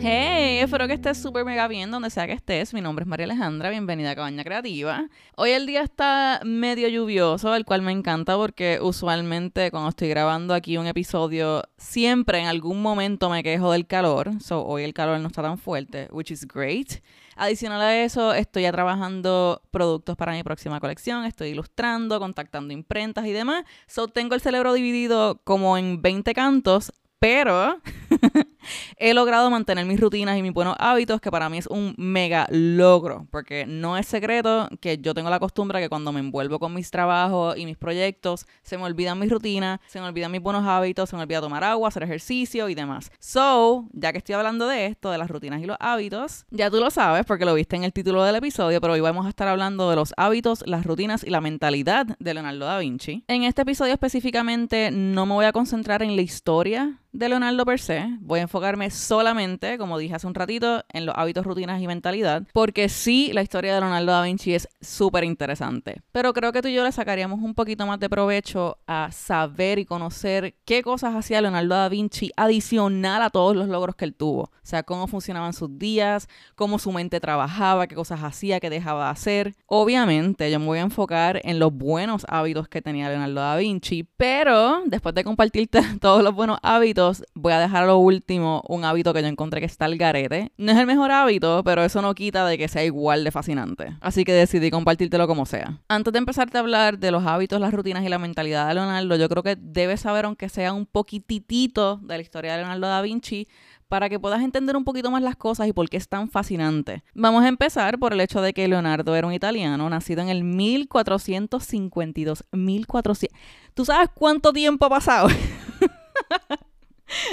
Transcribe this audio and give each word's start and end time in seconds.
Hey, 0.00 0.60
espero 0.60 0.86
que 0.86 0.92
estés 0.92 1.20
súper 1.20 1.44
mega 1.44 1.66
bien 1.66 1.90
donde 1.90 2.08
sea 2.10 2.28
que 2.28 2.32
estés. 2.32 2.72
Mi 2.72 2.80
nombre 2.80 3.02
es 3.02 3.08
María 3.08 3.24
Alejandra, 3.24 3.68
bienvenida 3.70 4.12
a 4.12 4.14
Cabaña 4.14 4.44
Creativa. 4.44 5.08
Hoy 5.36 5.50
el 5.50 5.66
día 5.66 5.82
está 5.82 6.40
medio 6.44 6.86
lluvioso, 6.86 7.52
el 7.56 7.64
cual 7.64 7.82
me 7.82 7.90
encanta 7.90 8.36
porque 8.36 8.78
usualmente 8.80 9.72
cuando 9.72 9.88
estoy 9.88 10.08
grabando 10.08 10.54
aquí 10.54 10.76
un 10.76 10.86
episodio, 10.86 11.64
siempre 11.78 12.38
en 12.38 12.46
algún 12.46 12.80
momento 12.80 13.28
me 13.28 13.42
quejo 13.42 13.72
del 13.72 13.88
calor. 13.88 14.40
So, 14.40 14.64
hoy 14.64 14.84
el 14.84 14.94
calor 14.94 15.18
no 15.18 15.26
está 15.26 15.42
tan 15.42 15.58
fuerte, 15.58 16.06
which 16.12 16.30
is 16.30 16.46
great. 16.46 17.02
Adicional 17.34 17.80
a 17.80 18.00
eso, 18.04 18.34
estoy 18.34 18.62
ya 18.62 18.72
trabajando 18.72 19.62
productos 19.72 20.16
para 20.16 20.30
mi 20.30 20.44
próxima 20.44 20.78
colección, 20.78 21.24
estoy 21.24 21.48
ilustrando, 21.48 22.20
contactando 22.20 22.72
imprentas 22.72 23.26
y 23.26 23.32
demás. 23.32 23.64
So, 23.88 24.06
tengo 24.06 24.36
el 24.36 24.40
cerebro 24.40 24.74
dividido 24.74 25.40
como 25.42 25.76
en 25.76 26.00
20 26.02 26.34
cantos, 26.34 26.92
pero 27.18 27.80
he 28.96 29.14
logrado 29.14 29.50
mantener 29.50 29.84
mis 29.86 30.00
rutinas 30.00 30.36
y 30.38 30.42
mis 30.42 30.52
buenos 30.52 30.76
hábitos, 30.78 31.20
que 31.20 31.30
para 31.30 31.48
mí 31.48 31.58
es 31.58 31.66
un 31.66 31.94
mega 31.96 32.46
logro, 32.50 33.26
porque 33.30 33.66
no 33.66 33.96
es 33.96 34.06
secreto 34.06 34.68
que 34.80 34.98
yo 34.98 35.14
tengo 35.14 35.30
la 35.30 35.38
costumbre 35.38 35.80
que 35.80 35.88
cuando 35.88 36.12
me 36.12 36.20
envuelvo 36.20 36.58
con 36.58 36.74
mis 36.74 36.90
trabajos 36.90 37.56
y 37.56 37.66
mis 37.66 37.76
proyectos, 37.76 38.46
se 38.62 38.78
me 38.78 38.84
olvidan 38.84 39.18
mis 39.18 39.30
rutinas, 39.30 39.80
se 39.86 40.00
me 40.00 40.06
olvidan 40.06 40.30
mis 40.30 40.40
buenos 40.40 40.66
hábitos, 40.66 41.10
se 41.10 41.16
me 41.16 41.22
olvida 41.22 41.40
tomar 41.40 41.64
agua, 41.64 41.88
hacer 41.88 42.02
ejercicio 42.02 42.68
y 42.68 42.74
demás. 42.74 43.10
So, 43.18 43.88
ya 43.92 44.12
que 44.12 44.18
estoy 44.18 44.34
hablando 44.34 44.66
de 44.66 44.86
esto, 44.86 45.10
de 45.10 45.18
las 45.18 45.30
rutinas 45.30 45.62
y 45.62 45.66
los 45.66 45.76
hábitos, 45.80 46.46
ya 46.50 46.70
tú 46.70 46.78
lo 46.78 46.90
sabes 46.90 47.24
porque 47.26 47.44
lo 47.44 47.54
viste 47.54 47.76
en 47.76 47.84
el 47.84 47.92
título 47.92 48.22
del 48.24 48.36
episodio, 48.36 48.80
pero 48.80 48.92
hoy 48.94 49.00
vamos 49.00 49.26
a 49.26 49.30
estar 49.30 49.48
hablando 49.48 49.90
de 49.90 49.96
los 49.96 50.14
hábitos, 50.16 50.64
las 50.66 50.84
rutinas 50.84 51.24
y 51.24 51.30
la 51.30 51.40
mentalidad 51.40 52.06
de 52.18 52.34
Leonardo 52.34 52.66
da 52.66 52.78
Vinci. 52.78 53.24
En 53.28 53.42
este 53.42 53.62
episodio 53.62 53.92
específicamente 53.92 54.90
no 54.90 55.26
me 55.26 55.34
voy 55.34 55.46
a 55.46 55.52
concentrar 55.52 56.02
en 56.02 56.16
la 56.16 56.22
historia 56.22 56.98
de 57.12 57.28
Leonardo 57.28 57.64
per 57.64 57.78
se. 57.78 58.06
Voy 58.20 58.40
a 58.40 58.42
enfocarme 58.42 58.90
solamente, 58.90 59.78
como 59.78 59.98
dije 59.98 60.14
hace 60.14 60.26
un 60.26 60.34
ratito, 60.34 60.84
en 60.92 61.06
los 61.06 61.14
hábitos, 61.16 61.44
rutinas 61.44 61.80
y 61.80 61.86
mentalidad, 61.86 62.42
porque 62.52 62.88
sí, 62.88 63.30
la 63.32 63.42
historia 63.42 63.74
de 63.74 63.80
Leonardo 63.80 64.12
da 64.12 64.22
Vinci 64.22 64.54
es 64.54 64.68
súper 64.80 65.24
interesante. 65.24 66.02
Pero 66.12 66.32
creo 66.32 66.52
que 66.52 66.62
tú 66.62 66.68
y 66.68 66.74
yo 66.74 66.84
le 66.84 66.92
sacaríamos 66.92 67.40
un 67.40 67.54
poquito 67.54 67.86
más 67.86 68.00
de 68.00 68.10
provecho 68.10 68.78
a 68.86 69.10
saber 69.12 69.78
y 69.78 69.84
conocer 69.84 70.54
qué 70.64 70.82
cosas 70.82 71.14
hacía 71.14 71.40
Leonardo 71.40 71.74
da 71.74 71.88
Vinci 71.88 72.30
adicional 72.36 73.22
a 73.22 73.30
todos 73.30 73.56
los 73.56 73.68
logros 73.68 73.96
que 73.96 74.04
él 74.04 74.14
tuvo. 74.14 74.42
O 74.42 74.70
sea, 74.70 74.82
cómo 74.82 75.06
funcionaban 75.06 75.54
sus 75.54 75.78
días, 75.78 76.28
cómo 76.54 76.78
su 76.78 76.92
mente 76.92 77.20
trabajaba, 77.20 77.86
qué 77.86 77.94
cosas 77.94 78.20
hacía, 78.22 78.60
qué 78.60 78.68
dejaba 78.68 79.06
de 79.06 79.10
hacer. 79.12 79.56
Obviamente, 79.66 80.50
yo 80.50 80.58
me 80.60 80.66
voy 80.66 80.78
a 80.78 80.82
enfocar 80.82 81.40
en 81.44 81.58
los 81.58 81.72
buenos 81.72 82.26
hábitos 82.28 82.68
que 82.68 82.82
tenía 82.82 83.08
Leonardo 83.08 83.40
da 83.40 83.56
Vinci, 83.56 84.06
pero 84.16 84.82
después 84.84 85.14
de 85.14 85.24
compartirte 85.24 85.80
todos 86.00 86.22
los 86.22 86.34
buenos 86.34 86.58
hábitos, 86.62 86.97
voy 87.34 87.52
a 87.52 87.60
dejar 87.60 87.84
a 87.84 87.86
lo 87.86 87.98
último 87.98 88.62
un 88.68 88.84
hábito 88.84 89.12
que 89.12 89.22
yo 89.22 89.28
encontré 89.28 89.60
que 89.60 89.66
está 89.66 89.84
al 89.84 89.96
garete. 89.96 90.52
No 90.56 90.72
es 90.72 90.78
el 90.78 90.86
mejor 90.86 91.10
hábito, 91.10 91.62
pero 91.64 91.84
eso 91.84 92.02
no 92.02 92.14
quita 92.14 92.46
de 92.46 92.58
que 92.58 92.68
sea 92.68 92.84
igual 92.84 93.24
de 93.24 93.30
fascinante. 93.30 93.96
Así 94.00 94.24
que 94.24 94.32
decidí 94.32 94.70
compartírtelo 94.70 95.26
como 95.26 95.46
sea. 95.46 95.80
Antes 95.88 96.12
de 96.12 96.18
empezarte 96.18 96.58
a 96.58 96.60
hablar 96.60 96.98
de 96.98 97.10
los 97.10 97.24
hábitos, 97.24 97.60
las 97.60 97.72
rutinas 97.72 98.04
y 98.04 98.08
la 98.08 98.18
mentalidad 98.18 98.68
de 98.68 98.74
Leonardo, 98.74 99.16
yo 99.16 99.28
creo 99.28 99.42
que 99.42 99.56
debes 99.56 100.00
saber, 100.00 100.24
aunque 100.24 100.48
sea 100.48 100.72
un 100.72 100.86
poquitito 100.86 101.98
de 102.02 102.16
la 102.16 102.22
historia 102.22 102.52
de 102.52 102.58
Leonardo 102.58 102.88
da 102.88 103.02
Vinci, 103.02 103.48
para 103.88 104.08
que 104.08 104.20
puedas 104.20 104.42
entender 104.42 104.76
un 104.76 104.84
poquito 104.84 105.10
más 105.10 105.22
las 105.22 105.36
cosas 105.36 105.66
y 105.66 105.72
por 105.72 105.88
qué 105.88 105.96
es 105.96 106.08
tan 106.08 106.28
fascinante. 106.28 107.02
Vamos 107.14 107.44
a 107.44 107.48
empezar 107.48 107.98
por 107.98 108.12
el 108.12 108.20
hecho 108.20 108.42
de 108.42 108.52
que 108.52 108.68
Leonardo 108.68 109.16
era 109.16 109.26
un 109.26 109.32
italiano 109.32 109.88
nacido 109.88 110.20
en 110.20 110.28
el 110.28 110.44
1452. 110.44 112.44
1400. 112.52 113.38
¿Tú 113.74 113.84
sabes 113.84 114.10
cuánto 114.12 114.52
tiempo 114.52 114.86
ha 114.86 114.90
pasado? 114.90 115.28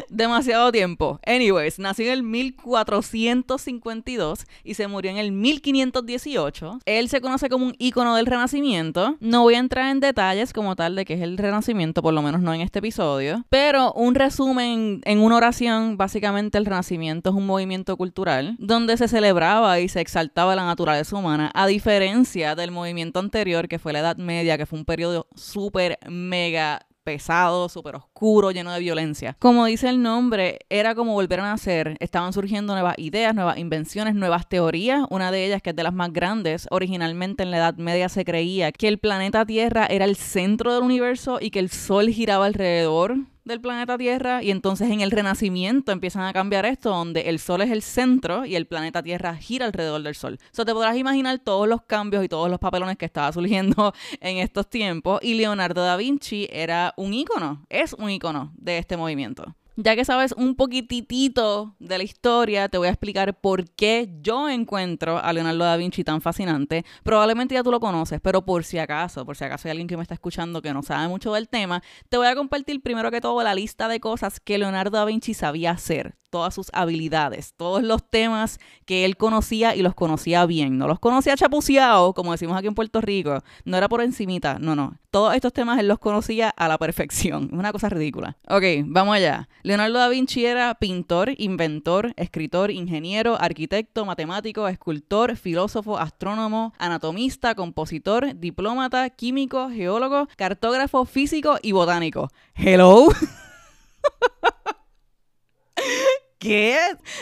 Demasiado 0.09 0.71
tiempo. 0.71 1.19
Anyways, 1.25 1.79
nació 1.79 2.05
en 2.07 2.13
el 2.13 2.23
1452 2.23 4.45
y 4.63 4.73
se 4.75 4.87
murió 4.87 5.11
en 5.11 5.17
el 5.17 5.31
1518. 5.31 6.79
Él 6.85 7.09
se 7.09 7.21
conoce 7.21 7.49
como 7.49 7.65
un 7.65 7.75
ícono 7.77 8.15
del 8.15 8.25
Renacimiento. 8.25 9.17
No 9.19 9.43
voy 9.43 9.55
a 9.55 9.59
entrar 9.59 9.91
en 9.91 9.99
detalles 9.99 10.53
como 10.53 10.75
tal 10.75 10.95
de 10.95 11.05
qué 11.05 11.15
es 11.15 11.21
el 11.21 11.37
Renacimiento, 11.37 12.01
por 12.01 12.13
lo 12.13 12.21
menos 12.21 12.41
no 12.41 12.53
en 12.53 12.61
este 12.61 12.79
episodio, 12.79 13.43
pero 13.49 13.91
un 13.93 14.15
resumen 14.15 15.01
en 15.05 15.19
una 15.19 15.37
oración, 15.37 15.97
básicamente 15.97 16.57
el 16.57 16.65
Renacimiento 16.65 17.29
es 17.29 17.35
un 17.35 17.45
movimiento 17.45 17.95
cultural 17.97 18.55
donde 18.59 18.97
se 18.97 19.07
celebraba 19.07 19.79
y 19.79 19.89
se 19.89 20.01
exaltaba 20.01 20.55
la 20.55 20.65
naturaleza 20.65 21.15
humana, 21.15 21.51
a 21.53 21.67
diferencia 21.67 22.55
del 22.55 22.71
movimiento 22.71 23.19
anterior 23.19 23.67
que 23.67 23.79
fue 23.79 23.93
la 23.93 23.99
Edad 23.99 24.17
Media, 24.17 24.57
que 24.57 24.65
fue 24.65 24.79
un 24.79 24.85
periodo 24.85 25.27
súper 25.35 25.99
mega 26.09 26.85
pesado, 27.05 27.69
súper 27.69 27.95
oscuro, 27.95 28.51
lleno 28.51 28.73
de 28.73 28.79
violencia. 28.81 29.37
Como 29.39 29.65
dice 29.65 29.87
el 29.87 30.01
nombre, 30.01 30.59
era 30.69 30.95
como 30.95 31.13
volver 31.13 31.39
a 31.39 31.43
nacer. 31.43 31.95
Estaban 32.01 32.33
surgiendo 32.33 32.73
nuevas 32.73 32.95
ideas, 32.97 33.33
nuevas 33.33 33.57
invenciones, 33.57 34.15
nuevas 34.15 34.49
teorías. 34.49 35.05
Una 35.09 35.31
de 35.31 35.45
ellas, 35.45 35.61
que 35.61 35.69
es 35.69 35.75
de 35.75 35.83
las 35.83 35.93
más 35.93 36.11
grandes, 36.11 36.67
originalmente 36.71 37.43
en 37.43 37.51
la 37.51 37.57
Edad 37.57 37.75
Media 37.77 38.09
se 38.09 38.25
creía 38.25 38.73
que 38.73 38.89
el 38.89 38.97
planeta 38.97 39.45
Tierra 39.45 39.85
era 39.85 40.03
el 40.03 40.17
centro 40.17 40.73
del 40.73 40.83
universo 40.83 41.37
y 41.39 41.51
que 41.51 41.59
el 41.59 41.69
Sol 41.69 42.09
giraba 42.09 42.47
alrededor 42.47 43.15
del 43.45 43.61
planeta 43.61 43.97
Tierra 43.97 44.43
y 44.43 44.51
entonces 44.51 44.89
en 44.89 45.01
el 45.01 45.11
Renacimiento 45.11 45.91
empiezan 45.91 46.23
a 46.23 46.33
cambiar 46.33 46.65
esto 46.65 46.89
donde 46.89 47.21
el 47.29 47.39
Sol 47.39 47.61
es 47.61 47.71
el 47.71 47.83
centro 47.83 48.45
y 48.45 48.55
el 48.55 48.65
planeta 48.65 49.03
Tierra 49.03 49.35
gira 49.35 49.67
alrededor 49.67 50.01
del 50.01 50.15
Sol. 50.15 50.39
So 50.51 50.65
te 50.65 50.73
podrás 50.73 50.97
imaginar 50.97 51.39
todos 51.39 51.67
los 51.67 51.83
cambios 51.83 52.25
y 52.25 52.27
todos 52.27 52.49
los 52.49 52.59
papelones 52.59 52.97
que 52.97 53.05
estaba 53.05 53.31
surgiendo 53.31 53.93
en 54.19 54.37
estos 54.37 54.69
tiempos 54.69 55.19
y 55.21 55.35
Leonardo 55.35 55.83
da 55.83 55.95
Vinci 55.95 56.47
era 56.51 56.93
un 56.97 57.13
ícono, 57.13 57.65
es 57.69 57.93
un 57.93 58.09
ícono 58.09 58.51
de 58.57 58.79
este 58.79 58.97
movimiento. 58.97 59.55
Ya 59.77 59.93
que 59.97 60.05
sabes 60.05 60.31
un 60.31 60.55
poquitito 60.55 61.75
de 61.79 61.97
la 61.97 62.03
historia, 62.05 62.69
te 62.69 62.77
voy 62.77 62.87
a 62.87 62.91
explicar 62.91 63.37
por 63.41 63.69
qué 63.71 64.09
yo 64.21 64.47
encuentro 64.47 65.17
a 65.17 65.33
Leonardo 65.33 65.65
da 65.65 65.75
Vinci 65.75 66.05
tan 66.05 66.21
fascinante. 66.21 66.85
Probablemente 67.03 67.55
ya 67.55 67.63
tú 67.63 67.71
lo 67.71 67.81
conoces, 67.81 68.21
pero 68.21 68.45
por 68.45 68.63
si 68.63 68.79
acaso, 68.79 69.25
por 69.25 69.35
si 69.35 69.43
acaso 69.43 69.67
hay 69.67 69.71
alguien 69.71 69.89
que 69.89 69.97
me 69.97 70.03
está 70.03 70.13
escuchando 70.13 70.61
que 70.61 70.73
no 70.73 70.81
sabe 70.81 71.09
mucho 71.09 71.33
del 71.33 71.49
tema, 71.49 71.83
te 72.07 72.15
voy 72.15 72.27
a 72.27 72.35
compartir 72.35 72.81
primero 72.81 73.11
que 73.11 73.19
todo 73.19 73.43
la 73.43 73.53
lista 73.53 73.89
de 73.89 73.99
cosas 73.99 74.39
que 74.39 74.57
Leonardo 74.57 74.97
da 74.97 75.03
Vinci 75.03 75.33
sabía 75.33 75.71
hacer, 75.71 76.15
todas 76.35 76.53
sus 76.53 76.69
habilidades, 76.73 77.53
todos 77.55 77.81
los 77.81 78.03
temas 78.03 78.59
que 78.83 79.05
él 79.05 79.15
conocía 79.15 79.73
y 79.73 79.81
los 79.81 79.95
conocía 79.95 80.45
bien. 80.45 80.77
No 80.77 80.85
los 80.85 80.99
conocía 80.99 81.37
chapuceado, 81.37 82.13
como 82.13 82.33
decimos 82.33 82.57
aquí 82.57 82.67
en 82.67 82.75
Puerto 82.75 82.99
Rico, 82.99 83.41
no 83.63 83.77
era 83.77 83.87
por 83.87 84.01
encimita, 84.01 84.59
no, 84.59 84.75
no. 84.75 84.97
Todos 85.11 85.33
estos 85.33 85.53
temas 85.53 85.79
él 85.79 85.87
los 85.87 85.97
conocía 85.97 86.49
a 86.49 86.67
la 86.67 86.77
perfección. 86.77 87.47
Una 87.53 87.71
cosa 87.71 87.87
ridícula. 87.87 88.35
Ok, 88.49 88.63
vamos 88.83 89.15
allá. 89.15 89.47
Leonardo 89.63 89.97
da 89.97 90.09
Vinci 90.09 90.45
era 90.45 90.75
pintor, 90.75 91.31
inventor, 91.37 92.11
escritor, 92.17 92.69
ingeniero, 92.69 93.37
arquitecto, 93.39 94.03
matemático, 94.03 94.67
escultor, 94.67 95.37
filósofo, 95.37 95.97
astrónomo, 95.97 96.73
anatomista, 96.77 97.55
compositor, 97.55 98.35
diplomata, 98.35 99.09
químico, 99.09 99.69
geólogo, 99.69 100.27
cartógrafo, 100.35 101.05
físico 101.05 101.59
y 101.61 101.71
botánico. 101.71 102.29
Hello. 102.55 103.07
¿Qué? 106.45 106.77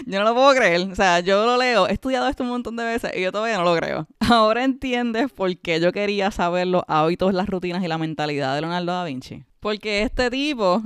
Yo 0.06 0.20
no 0.20 0.26
lo 0.26 0.36
puedo 0.36 0.54
creer. 0.54 0.82
O 0.92 0.96
sea, 0.96 1.22
yo 1.22 1.46
lo 1.46 1.56
leo, 1.58 1.88
he 1.88 1.94
estudiado 1.94 2.28
esto 2.28 2.44
un 2.44 2.50
montón 2.50 2.76
de 2.76 2.84
veces 2.84 3.12
y 3.16 3.22
yo 3.22 3.32
todavía 3.32 3.58
no 3.58 3.64
lo 3.64 3.74
creo. 3.76 4.06
Ahora 4.20 4.66
entiendes 4.66 5.32
por 5.32 5.56
qué 5.58 5.80
yo 5.80 5.94
quería 5.94 6.30
saber 6.30 6.68
los 6.68 6.84
hábitos, 6.90 7.34
las 7.34 7.48
rutinas 7.48 7.82
y 7.84 7.88
la 7.88 7.98
mentalidad 7.98 8.54
de 8.54 8.62
Leonardo 8.62 8.92
da 8.92 9.06
Vinci. 9.06 9.46
Porque 9.62 10.02
este 10.02 10.30
tipo 10.30 10.84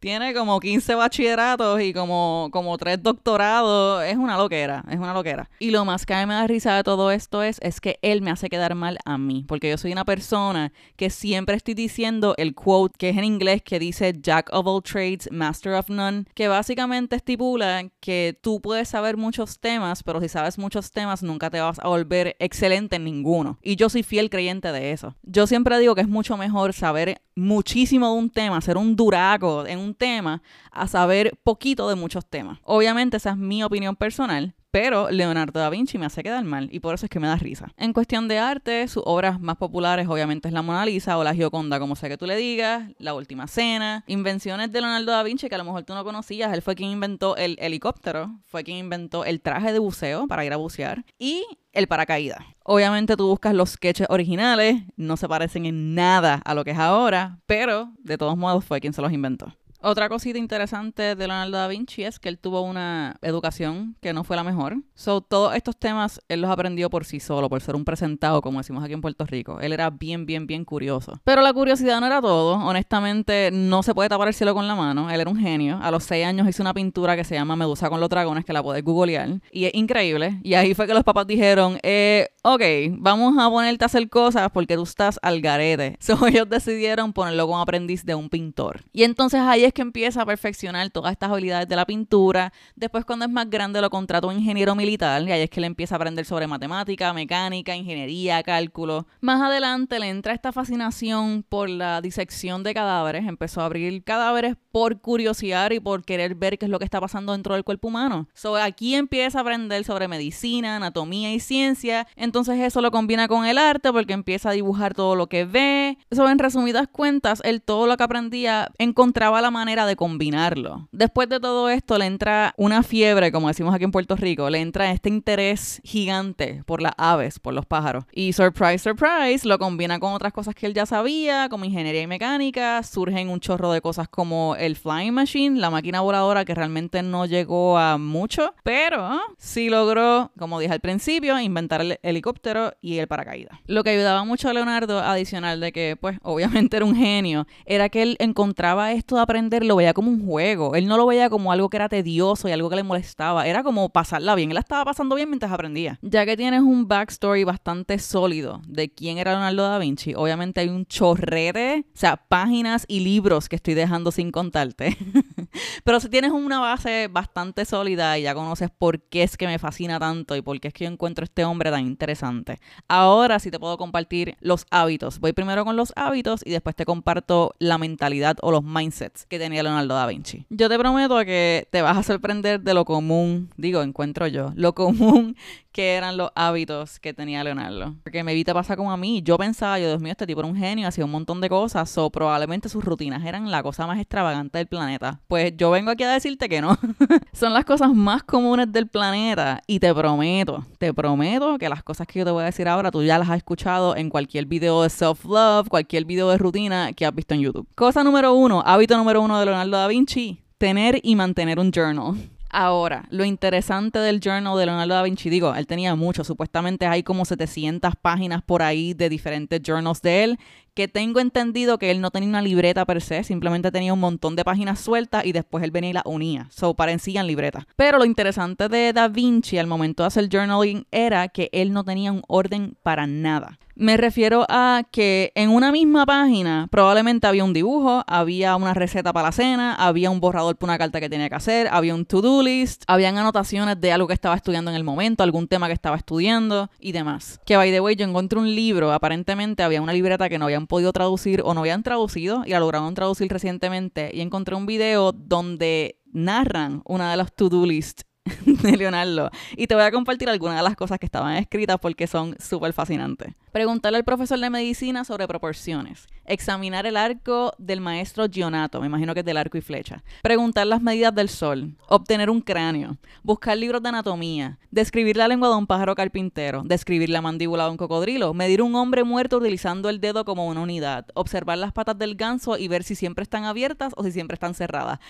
tiene 0.00 0.34
como 0.34 0.60
15 0.60 0.94
bachilleratos 0.94 1.80
y 1.80 1.92
como, 1.92 2.48
como 2.52 2.76
3 2.76 3.02
doctorados. 3.02 4.04
Es 4.04 4.16
una 4.16 4.36
loquera, 4.36 4.84
es 4.90 4.98
una 4.98 5.14
loquera. 5.14 5.50
Y 5.58 5.70
lo 5.70 5.84
más 5.84 6.06
que 6.06 6.14
a 6.14 6.20
mí 6.20 6.26
me 6.26 6.34
da 6.34 6.46
risa 6.46 6.76
de 6.76 6.82
todo 6.82 7.10
esto 7.10 7.42
es, 7.42 7.58
es 7.62 7.80
que 7.80 7.98
él 8.02 8.22
me 8.22 8.30
hace 8.30 8.48
quedar 8.48 8.74
mal 8.74 8.98
a 9.04 9.18
mí. 9.18 9.44
Porque 9.48 9.70
yo 9.70 9.78
soy 9.78 9.92
una 9.92 10.04
persona 10.04 10.72
que 10.96 11.10
siempre 11.10 11.56
estoy 11.56 11.74
diciendo 11.74 12.34
el 12.36 12.54
quote 12.54 12.96
que 12.98 13.10
es 13.10 13.16
en 13.16 13.24
inglés 13.24 13.62
que 13.62 13.78
dice 13.78 14.14
Jack 14.20 14.50
of 14.52 14.66
all 14.66 14.82
trades, 14.82 15.28
master 15.30 15.74
of 15.74 15.88
none. 15.88 16.24
Que 16.34 16.48
básicamente 16.48 17.16
estipula 17.16 17.88
que 18.00 18.38
tú 18.40 18.60
puedes 18.60 18.88
saber 18.88 19.16
muchos 19.16 19.58
temas, 19.58 20.02
pero 20.02 20.20
si 20.20 20.28
sabes 20.28 20.58
muchos 20.58 20.90
temas 20.90 21.22
nunca 21.22 21.50
te 21.50 21.60
vas 21.60 21.78
a 21.78 21.88
volver 21.88 22.36
excelente 22.38 22.96
en 22.96 23.04
ninguno. 23.04 23.58
Y 23.62 23.76
yo 23.76 23.88
soy 23.88 24.02
fiel 24.02 24.30
creyente 24.30 24.72
de 24.72 24.92
eso. 24.92 25.14
Yo 25.22 25.46
siempre 25.46 25.78
digo 25.78 25.94
que 25.94 26.00
es 26.02 26.08
mucho 26.08 26.36
mejor 26.36 26.72
saber 26.72 27.20
muchísimo 27.34 28.12
de 28.12 28.18
un 28.18 28.30
tema, 28.30 28.60
ser 28.60 28.76
un 28.76 28.96
duraco 28.96 29.66
en 29.66 29.78
un 29.78 29.87
tema 29.94 30.42
a 30.70 30.86
saber 30.86 31.38
poquito 31.42 31.88
de 31.88 31.94
muchos 31.94 32.26
temas. 32.26 32.58
Obviamente 32.62 33.16
esa 33.16 33.30
es 33.30 33.36
mi 33.36 33.62
opinión 33.62 33.96
personal, 33.96 34.54
pero 34.70 35.10
Leonardo 35.10 35.60
da 35.60 35.70
Vinci 35.70 35.96
me 35.96 36.06
hace 36.06 36.22
quedar 36.22 36.44
mal 36.44 36.68
y 36.70 36.80
por 36.80 36.94
eso 36.94 37.06
es 37.06 37.10
que 37.10 37.20
me 37.20 37.26
da 37.26 37.36
risa. 37.36 37.72
En 37.76 37.92
cuestión 37.92 38.28
de 38.28 38.38
arte, 38.38 38.86
sus 38.88 39.02
obras 39.06 39.40
más 39.40 39.56
populares 39.56 40.06
obviamente 40.08 40.48
es 40.48 40.54
la 40.54 40.62
Mona 40.62 40.84
Lisa 40.84 41.16
o 41.16 41.24
la 41.24 41.34
Gioconda, 41.34 41.80
como 41.80 41.96
sea 41.96 42.08
que 42.08 42.18
tú 42.18 42.26
le 42.26 42.36
digas, 42.36 42.90
La 42.98 43.14
Última 43.14 43.46
Cena, 43.46 44.04
invenciones 44.06 44.70
de 44.70 44.80
Leonardo 44.80 45.10
da 45.12 45.22
Vinci 45.22 45.48
que 45.48 45.54
a 45.54 45.58
lo 45.58 45.64
mejor 45.64 45.84
tú 45.84 45.94
no 45.94 46.04
conocías, 46.04 46.52
él 46.52 46.62
fue 46.62 46.74
quien 46.74 46.90
inventó 46.90 47.36
el 47.36 47.56
helicóptero, 47.60 48.38
fue 48.44 48.62
quien 48.62 48.76
inventó 48.76 49.24
el 49.24 49.40
traje 49.40 49.72
de 49.72 49.78
buceo 49.78 50.26
para 50.26 50.44
ir 50.44 50.52
a 50.52 50.56
bucear 50.56 51.04
y 51.18 51.44
el 51.72 51.86
paracaídas. 51.86 52.44
Obviamente 52.62 53.16
tú 53.16 53.26
buscas 53.26 53.54
los 53.54 53.70
sketches 53.70 54.08
originales, 54.10 54.82
no 54.96 55.16
se 55.16 55.28
parecen 55.28 55.64
en 55.64 55.94
nada 55.94 56.42
a 56.44 56.54
lo 56.54 56.64
que 56.64 56.72
es 56.72 56.78
ahora, 56.78 57.38
pero 57.46 57.92
de 57.98 58.18
todos 58.18 58.36
modos 58.36 58.64
fue 58.64 58.80
quien 58.80 58.92
se 58.92 59.00
los 59.00 59.12
inventó. 59.12 59.54
Otra 59.80 60.08
cosita 60.08 60.38
interesante 60.38 61.14
de 61.14 61.28
Leonardo 61.28 61.56
da 61.56 61.68
Vinci 61.68 62.02
es 62.02 62.18
que 62.18 62.28
él 62.28 62.38
tuvo 62.38 62.62
una 62.62 63.16
educación 63.22 63.96
que 64.00 64.12
no 64.12 64.24
fue 64.24 64.34
la 64.34 64.42
mejor. 64.42 64.78
So, 64.94 65.20
todos 65.20 65.54
estos 65.54 65.76
temas 65.76 66.20
él 66.28 66.40
los 66.40 66.50
aprendió 66.50 66.90
por 66.90 67.04
sí 67.04 67.20
solo, 67.20 67.48
por 67.48 67.60
ser 67.60 67.76
un 67.76 67.84
presentado, 67.84 68.42
como 68.42 68.58
decimos 68.58 68.82
aquí 68.82 68.92
en 68.92 69.00
Puerto 69.00 69.24
Rico. 69.24 69.60
Él 69.60 69.72
era 69.72 69.90
bien, 69.90 70.26
bien, 70.26 70.48
bien 70.48 70.64
curioso. 70.64 71.20
Pero 71.22 71.42
la 71.42 71.52
curiosidad 71.52 72.00
no 72.00 72.06
era 72.06 72.20
todo. 72.20 72.54
Honestamente, 72.54 73.50
no 73.52 73.84
se 73.84 73.94
puede 73.94 74.08
tapar 74.08 74.26
el 74.26 74.34
cielo 74.34 74.52
con 74.52 74.66
la 74.66 74.74
mano. 74.74 75.10
Él 75.10 75.20
era 75.20 75.30
un 75.30 75.38
genio. 75.38 75.78
A 75.80 75.92
los 75.92 76.02
seis 76.02 76.26
años 76.26 76.48
hizo 76.48 76.62
una 76.62 76.74
pintura 76.74 77.14
que 77.14 77.22
se 77.22 77.36
llama 77.36 77.54
Medusa 77.54 77.88
con 77.88 78.00
los 78.00 78.08
dragones, 78.08 78.44
que 78.44 78.52
la 78.52 78.62
puedes 78.64 78.82
googlear. 78.82 79.40
Y 79.52 79.66
es 79.66 79.74
increíble. 79.74 80.40
Y 80.42 80.54
ahí 80.54 80.74
fue 80.74 80.88
que 80.88 80.94
los 80.94 81.04
papás 81.04 81.28
dijeron, 81.28 81.78
eh, 81.84 82.28
ok, 82.42 82.62
vamos 82.98 83.36
a 83.38 83.48
ponerte 83.48 83.84
a 83.84 83.86
hacer 83.86 84.08
cosas 84.08 84.50
porque 84.52 84.74
tú 84.74 84.82
estás 84.82 85.20
al 85.22 85.40
garete. 85.40 85.96
So, 86.08 86.26
ellos 86.26 86.48
decidieron 86.48 87.12
ponerlo 87.12 87.46
como 87.46 87.60
aprendiz 87.60 88.02
de 88.02 88.14
un 88.14 88.30
pintor. 88.30 88.80
Y 88.94 89.02
entonces 89.02 89.40
ahí 89.40 89.62
es 89.68 89.74
que 89.74 89.82
empieza 89.82 90.22
a 90.22 90.26
perfeccionar 90.26 90.90
todas 90.90 91.12
estas 91.12 91.30
habilidades 91.30 91.68
de 91.68 91.76
la 91.76 91.86
pintura. 91.86 92.52
Después, 92.74 93.04
cuando 93.04 93.24
es 93.24 93.30
más 93.30 93.48
grande, 93.48 93.80
lo 93.80 93.90
contrató 93.90 94.28
un 94.28 94.38
ingeniero 94.38 94.74
militar. 94.74 95.22
Y 95.22 95.32
ahí 95.32 95.42
es 95.42 95.50
que 95.50 95.60
le 95.60 95.66
empieza 95.66 95.94
a 95.94 95.96
aprender 95.96 96.24
sobre 96.24 96.46
matemática, 96.46 97.12
mecánica, 97.12 97.76
ingeniería, 97.76 98.42
cálculo. 98.42 99.06
Más 99.20 99.40
adelante 99.40 99.98
le 99.98 100.08
entra 100.08 100.32
esta 100.32 100.52
fascinación 100.52 101.44
por 101.48 101.68
la 101.68 102.00
disección 102.00 102.62
de 102.62 102.74
cadáveres. 102.74 103.26
Empezó 103.26 103.60
a 103.60 103.66
abrir 103.66 104.02
cadáveres 104.04 104.56
por 104.72 105.00
curiosidad 105.00 105.70
y 105.70 105.80
por 105.80 106.04
querer 106.04 106.34
ver 106.34 106.58
qué 106.58 106.66
es 106.66 106.70
lo 106.70 106.78
que 106.78 106.84
está 106.84 107.00
pasando 107.00 107.32
dentro 107.32 107.54
del 107.54 107.64
cuerpo 107.64 107.88
humano. 107.88 108.28
So, 108.32 108.56
aquí 108.56 108.94
empieza 108.94 109.38
a 109.38 109.40
aprender 109.42 109.84
sobre 109.84 110.08
medicina, 110.08 110.76
anatomía 110.76 111.32
y 111.32 111.40
ciencia. 111.40 112.06
Entonces 112.16 112.60
eso 112.60 112.80
lo 112.80 112.90
combina 112.90 113.28
con 113.28 113.44
el 113.44 113.58
arte 113.58 113.92
porque 113.92 114.12
empieza 114.12 114.50
a 114.50 114.52
dibujar 114.52 114.94
todo 114.94 115.16
lo 115.16 115.28
que 115.28 115.44
ve. 115.44 115.98
So, 116.10 116.28
en 116.28 116.38
resumidas 116.38 116.88
cuentas, 116.88 117.42
él 117.44 117.62
todo 117.62 117.86
lo 117.86 117.96
que 117.96 118.04
aprendía 118.04 118.70
encontraba 118.78 119.40
la 119.40 119.50
manera 119.58 119.86
de 119.86 119.96
combinarlo. 119.96 120.88
Después 120.92 121.28
de 121.28 121.40
todo 121.40 121.68
esto 121.68 121.98
le 121.98 122.06
entra 122.06 122.54
una 122.56 122.84
fiebre, 122.84 123.32
como 123.32 123.48
decimos 123.48 123.74
aquí 123.74 123.82
en 123.82 123.90
Puerto 123.90 124.14
Rico, 124.14 124.48
le 124.50 124.60
entra 124.60 124.92
este 124.92 125.08
interés 125.08 125.80
gigante 125.82 126.62
por 126.64 126.80
las 126.80 126.92
aves, 126.96 127.40
por 127.40 127.54
los 127.54 127.66
pájaros. 127.66 128.04
Y 128.12 128.32
surprise, 128.32 128.78
surprise, 128.78 129.46
lo 129.46 129.58
combina 129.58 129.98
con 129.98 130.12
otras 130.12 130.32
cosas 130.32 130.54
que 130.54 130.66
él 130.66 130.74
ya 130.74 130.86
sabía, 130.86 131.48
como 131.48 131.64
ingeniería 131.64 132.02
y 132.02 132.06
mecánica. 132.06 132.82
Surgen 132.84 133.28
un 133.30 133.40
chorro 133.40 133.72
de 133.72 133.80
cosas 133.80 134.08
como 134.08 134.54
el 134.56 134.76
flying 134.76 135.12
machine, 135.12 135.58
la 135.58 135.70
máquina 135.70 136.00
voladora 136.02 136.44
que 136.44 136.54
realmente 136.54 137.02
no 137.02 137.26
llegó 137.26 137.78
a 137.78 137.98
mucho, 137.98 138.54
pero 138.62 139.20
sí 139.38 139.70
logró, 139.70 140.30
como 140.38 140.60
dije 140.60 140.72
al 140.72 140.80
principio, 140.80 141.38
inventar 141.40 141.80
el 141.80 141.98
helicóptero 142.02 142.74
y 142.80 142.98
el 142.98 143.08
paracaídas. 143.08 143.58
Lo 143.66 143.82
que 143.82 143.90
ayudaba 143.90 144.24
mucho 144.24 144.48
a 144.48 144.52
Leonardo, 144.52 145.00
adicional 145.00 145.58
de 145.58 145.72
que, 145.72 145.96
pues, 146.00 146.18
obviamente 146.22 146.76
era 146.76 146.86
un 146.86 146.94
genio, 146.94 147.46
era 147.66 147.88
que 147.88 148.02
él 148.02 148.16
encontraba 148.20 148.92
esto 148.92 149.16
de 149.16 149.22
lo 149.50 149.76
veía 149.76 149.94
como 149.94 150.10
un 150.10 150.26
juego. 150.26 150.74
Él 150.74 150.86
no 150.86 150.96
lo 150.96 151.06
veía 151.06 151.30
como 151.30 151.52
algo 151.52 151.68
que 151.68 151.76
era 151.76 151.88
tedioso 151.88 152.48
y 152.48 152.52
algo 152.52 152.70
que 152.70 152.76
le 152.76 152.82
molestaba. 152.82 153.46
Era 153.46 153.62
como 153.62 153.88
pasarla 153.88 154.34
bien. 154.34 154.50
Él 154.50 154.54
la 154.54 154.60
estaba 154.60 154.84
pasando 154.84 155.14
bien 155.14 155.28
mientras 155.28 155.52
aprendía. 155.52 155.98
Ya 156.02 156.24
que 156.24 156.36
tienes 156.36 156.62
un 156.62 156.88
backstory 156.88 157.44
bastante 157.44 157.98
sólido 157.98 158.60
de 158.66 158.90
quién 158.90 159.18
era 159.18 159.32
Leonardo 159.32 159.62
da 159.62 159.78
Vinci, 159.78 160.14
obviamente 160.14 160.60
hay 160.60 160.68
un 160.68 160.86
chorrete, 160.86 161.86
o 161.94 161.98
sea, 161.98 162.16
páginas 162.16 162.84
y 162.88 163.00
libros 163.00 163.48
que 163.48 163.56
estoy 163.56 163.74
dejando 163.74 164.12
sin 164.12 164.30
contarte. 164.30 164.96
Pero 165.84 166.00
si 166.00 166.08
tienes 166.08 166.32
una 166.32 166.60
base 166.60 167.08
bastante 167.08 167.64
sólida 167.64 168.18
y 168.18 168.22
ya 168.22 168.34
conoces 168.34 168.70
por 168.70 169.00
qué 169.00 169.22
es 169.22 169.36
que 169.36 169.46
me 169.46 169.58
fascina 169.58 169.98
tanto 169.98 170.36
y 170.36 170.42
por 170.42 170.60
qué 170.60 170.68
es 170.68 170.74
que 170.74 170.84
yo 170.84 170.90
encuentro 170.90 171.24
este 171.24 171.44
hombre 171.44 171.70
tan 171.70 171.86
interesante. 171.86 172.60
Ahora 172.88 173.38
sí 173.38 173.50
te 173.50 173.58
puedo 173.58 173.76
compartir 173.78 174.36
los 174.40 174.66
hábitos. 174.70 175.20
Voy 175.20 175.32
primero 175.32 175.64
con 175.64 175.76
los 175.76 175.92
hábitos 175.96 176.42
y 176.44 176.50
después 176.50 176.76
te 176.76 176.84
comparto 176.84 177.54
la 177.58 177.78
mentalidad 177.78 178.36
o 178.42 178.50
los 178.50 178.62
mindsets 178.62 179.26
que 179.26 179.37
tenía 179.38 179.62
Leonardo 179.62 179.94
da 179.94 180.06
Vinci. 180.06 180.46
Yo 180.50 180.68
te 180.68 180.78
prometo 180.78 181.18
que 181.24 181.68
te 181.70 181.82
vas 181.82 181.96
a 181.96 182.02
sorprender 182.02 182.60
de 182.60 182.74
lo 182.74 182.84
común, 182.84 183.50
digo, 183.56 183.82
encuentro 183.82 184.26
yo, 184.26 184.52
lo 184.54 184.74
común 184.74 185.36
que 185.72 185.94
eran 185.94 186.16
los 186.16 186.30
hábitos 186.34 186.98
que 186.98 187.14
tenía 187.14 187.44
Leonardo. 187.44 187.94
Porque 188.02 188.24
me 188.24 188.32
evita 188.32 188.52
pasar 188.52 188.76
como 188.76 188.90
a 188.90 188.96
mí. 188.96 189.22
Yo 189.22 189.38
pensaba, 189.38 189.78
yo, 189.78 189.86
Dios 189.86 190.00
mío, 190.00 190.10
este 190.10 190.26
tipo 190.26 190.40
era 190.40 190.48
un 190.48 190.56
genio, 190.56 190.88
hacía 190.88 191.04
un 191.04 191.10
montón 191.10 191.40
de 191.40 191.48
cosas, 191.48 191.96
o 191.98 192.10
probablemente 192.10 192.68
sus 192.68 192.84
rutinas 192.84 193.24
eran 193.24 193.50
la 193.50 193.62
cosa 193.62 193.86
más 193.86 194.00
extravagante 194.00 194.58
del 194.58 194.66
planeta. 194.66 195.20
Pues 195.28 195.52
yo 195.56 195.70
vengo 195.70 195.92
aquí 195.92 196.02
a 196.02 196.10
decirte 196.10 196.48
que 196.48 196.60
no. 196.60 196.76
Son 197.32 197.52
las 197.52 197.64
cosas 197.64 197.94
más 197.94 198.24
comunes 198.24 198.72
del 198.72 198.88
planeta 198.88 199.62
y 199.66 199.78
te 199.78 199.94
prometo, 199.94 200.66
te 200.78 200.92
prometo 200.92 201.58
que 201.58 201.68
las 201.68 201.82
cosas 201.82 202.06
que 202.06 202.18
yo 202.18 202.24
te 202.24 202.30
voy 202.30 202.42
a 202.42 202.46
decir 202.46 202.66
ahora 202.66 202.90
tú 202.90 203.02
ya 203.04 203.18
las 203.18 203.28
has 203.28 203.36
escuchado 203.36 203.94
en 203.94 204.10
cualquier 204.10 204.46
video 204.46 204.82
de 204.82 204.90
self-love, 204.90 205.68
cualquier 205.68 206.04
video 206.04 206.28
de 206.30 206.38
rutina 206.38 206.92
que 206.92 207.06
has 207.06 207.14
visto 207.14 207.34
en 207.34 207.40
YouTube. 207.40 207.68
Cosa 207.74 208.02
número 208.02 208.34
uno, 208.34 208.62
hábito 208.66 208.96
número 208.96 209.22
uno 209.22 209.27
de 209.36 209.44
Leonardo 209.44 209.76
da 209.76 209.88
Vinci, 209.88 210.38
tener 210.56 211.00
y 211.02 211.16
mantener 211.16 211.58
un 211.58 211.70
journal. 211.70 212.14
Ahora, 212.50 213.06
lo 213.10 213.24
interesante 213.24 213.98
del 213.98 214.20
journal 214.20 214.56
de 214.56 214.64
Leonardo 214.64 214.94
da 214.94 215.02
Vinci, 215.02 215.28
digo, 215.28 215.54
él 215.54 215.66
tenía 215.66 215.94
mucho, 215.96 216.24
supuestamente 216.24 216.86
hay 216.86 217.02
como 217.02 217.26
700 217.26 217.94
páginas 218.00 218.42
por 218.42 218.62
ahí 218.62 218.94
de 218.94 219.10
diferentes 219.10 219.60
journals 219.62 220.00
de 220.00 220.24
él, 220.24 220.38
que 220.78 220.86
tengo 220.86 221.18
entendido 221.18 221.76
que 221.76 221.90
él 221.90 222.00
no 222.00 222.12
tenía 222.12 222.28
una 222.28 222.40
libreta 222.40 222.86
per 222.86 223.02
se, 223.02 223.24
simplemente 223.24 223.72
tenía 223.72 223.92
un 223.92 223.98
montón 223.98 224.36
de 224.36 224.44
páginas 224.44 224.78
sueltas 224.78 225.26
y 225.26 225.32
después 225.32 225.64
él 225.64 225.72
venía 225.72 225.90
y 225.90 225.92
las 225.92 226.04
unía, 226.06 226.46
so 226.52 226.74
parecían 226.74 227.26
libretas. 227.26 227.64
Pero 227.74 227.98
lo 227.98 228.04
interesante 228.04 228.68
de 228.68 228.92
Da 228.92 229.08
Vinci 229.08 229.58
al 229.58 229.66
momento 229.66 230.04
de 230.04 230.06
hacer 230.06 230.28
journaling 230.28 230.86
era 230.92 231.26
que 231.26 231.48
él 231.50 231.72
no 231.72 231.82
tenía 231.82 232.12
un 232.12 232.22
orden 232.28 232.76
para 232.84 233.08
nada. 233.08 233.58
Me 233.80 233.96
refiero 233.96 234.44
a 234.48 234.82
que 234.90 235.30
en 235.36 235.50
una 235.50 235.70
misma 235.70 236.04
página 236.04 236.66
probablemente 236.68 237.28
había 237.28 237.44
un 237.44 237.52
dibujo, 237.52 238.02
había 238.08 238.56
una 238.56 238.74
receta 238.74 239.12
para 239.12 239.28
la 239.28 239.32
cena, 239.32 239.76
había 239.76 240.10
un 240.10 240.18
borrador 240.18 240.56
para 240.56 240.72
una 240.72 240.78
carta 240.78 240.98
que 240.98 241.08
tenía 241.08 241.28
que 241.28 241.36
hacer, 241.36 241.68
había 241.70 241.94
un 241.94 242.04
to-do 242.04 242.42
list, 242.42 242.82
habían 242.88 243.18
anotaciones 243.18 243.80
de 243.80 243.92
algo 243.92 244.08
que 244.08 244.14
estaba 244.14 244.34
estudiando 244.34 244.72
en 244.72 244.76
el 244.76 244.82
momento, 244.82 245.22
algún 245.22 245.46
tema 245.46 245.68
que 245.68 245.74
estaba 245.74 245.96
estudiando 245.96 246.68
y 246.80 246.90
demás. 246.90 247.40
Que 247.46 247.56
by 247.56 247.70
the 247.70 247.80
way, 247.80 247.94
yo 247.94 248.04
encontré 248.04 248.40
un 248.40 248.52
libro, 248.52 248.92
aparentemente 248.92 249.62
había 249.62 249.80
una 249.80 249.92
libreta 249.92 250.28
que 250.28 250.40
no 250.40 250.46
habían 250.46 250.66
podido 250.68 250.92
traducir 250.92 251.42
o 251.44 251.54
no 251.54 251.60
habían 251.60 251.82
traducido 251.82 252.44
y 252.46 252.50
la 252.50 252.60
lograron 252.60 252.94
traducir 252.94 253.30
recientemente. 253.32 254.10
Y 254.14 254.20
encontré 254.20 254.54
un 254.54 254.66
video 254.66 255.12
donde 255.12 255.98
narran 256.12 256.82
una 256.84 257.10
de 257.10 257.16
las 257.16 257.34
to-do 257.34 257.66
list 257.66 258.02
de 258.46 258.76
Leonardo. 258.76 259.30
Y 259.56 259.66
te 259.66 259.74
voy 259.74 259.84
a 259.84 259.90
compartir 259.90 260.28
algunas 260.28 260.56
de 260.56 260.62
las 260.62 260.76
cosas 260.76 260.98
que 260.98 261.06
estaban 261.06 261.36
escritas 261.36 261.78
porque 261.80 262.06
son 262.06 262.36
súper 262.38 262.72
fascinantes. 262.72 263.34
Preguntarle 263.52 263.98
al 263.98 264.04
profesor 264.04 264.38
de 264.38 264.50
medicina 264.50 265.04
sobre 265.04 265.26
proporciones. 265.26 266.06
Examinar 266.24 266.86
el 266.86 266.96
arco 266.96 267.54
del 267.58 267.80
maestro 267.80 268.28
Gionato, 268.28 268.80
me 268.80 268.86
imagino 268.86 269.14
que 269.14 269.20
es 269.20 269.26
del 269.26 269.38
arco 269.38 269.56
y 269.56 269.62
flecha. 269.62 270.02
Preguntar 270.22 270.66
las 270.66 270.82
medidas 270.82 271.14
del 271.14 271.28
sol. 271.28 271.74
Obtener 271.88 272.28
un 272.28 272.40
cráneo. 272.40 272.98
Buscar 273.22 273.56
libros 273.56 273.82
de 273.82 273.88
anatomía. 273.88 274.58
Describir 274.70 275.16
la 275.16 275.28
lengua 275.28 275.48
de 275.48 275.56
un 275.56 275.66
pájaro 275.66 275.94
carpintero. 275.94 276.62
Describir 276.64 277.08
la 277.08 277.22
mandíbula 277.22 277.64
de 277.64 277.70
un 277.70 277.76
cocodrilo. 277.76 278.34
Medir 278.34 278.62
un 278.62 278.74
hombre 278.74 279.04
muerto 279.04 279.38
utilizando 279.38 279.88
el 279.88 280.00
dedo 280.00 280.24
como 280.24 280.46
una 280.46 280.60
unidad. 280.60 281.06
Observar 281.14 281.58
las 281.58 281.72
patas 281.72 281.98
del 281.98 282.14
ganso 282.14 282.58
y 282.58 282.68
ver 282.68 282.84
si 282.84 282.94
siempre 282.94 283.22
están 283.22 283.44
abiertas 283.44 283.94
o 283.96 284.04
si 284.04 284.12
siempre 284.12 284.34
están 284.34 284.54
cerradas. 284.54 285.00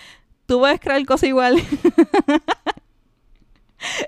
¿Tú 0.49 0.57
puedes 0.57 0.79
creer 0.79 1.05
cosas 1.05 1.29
igual? 1.29 1.57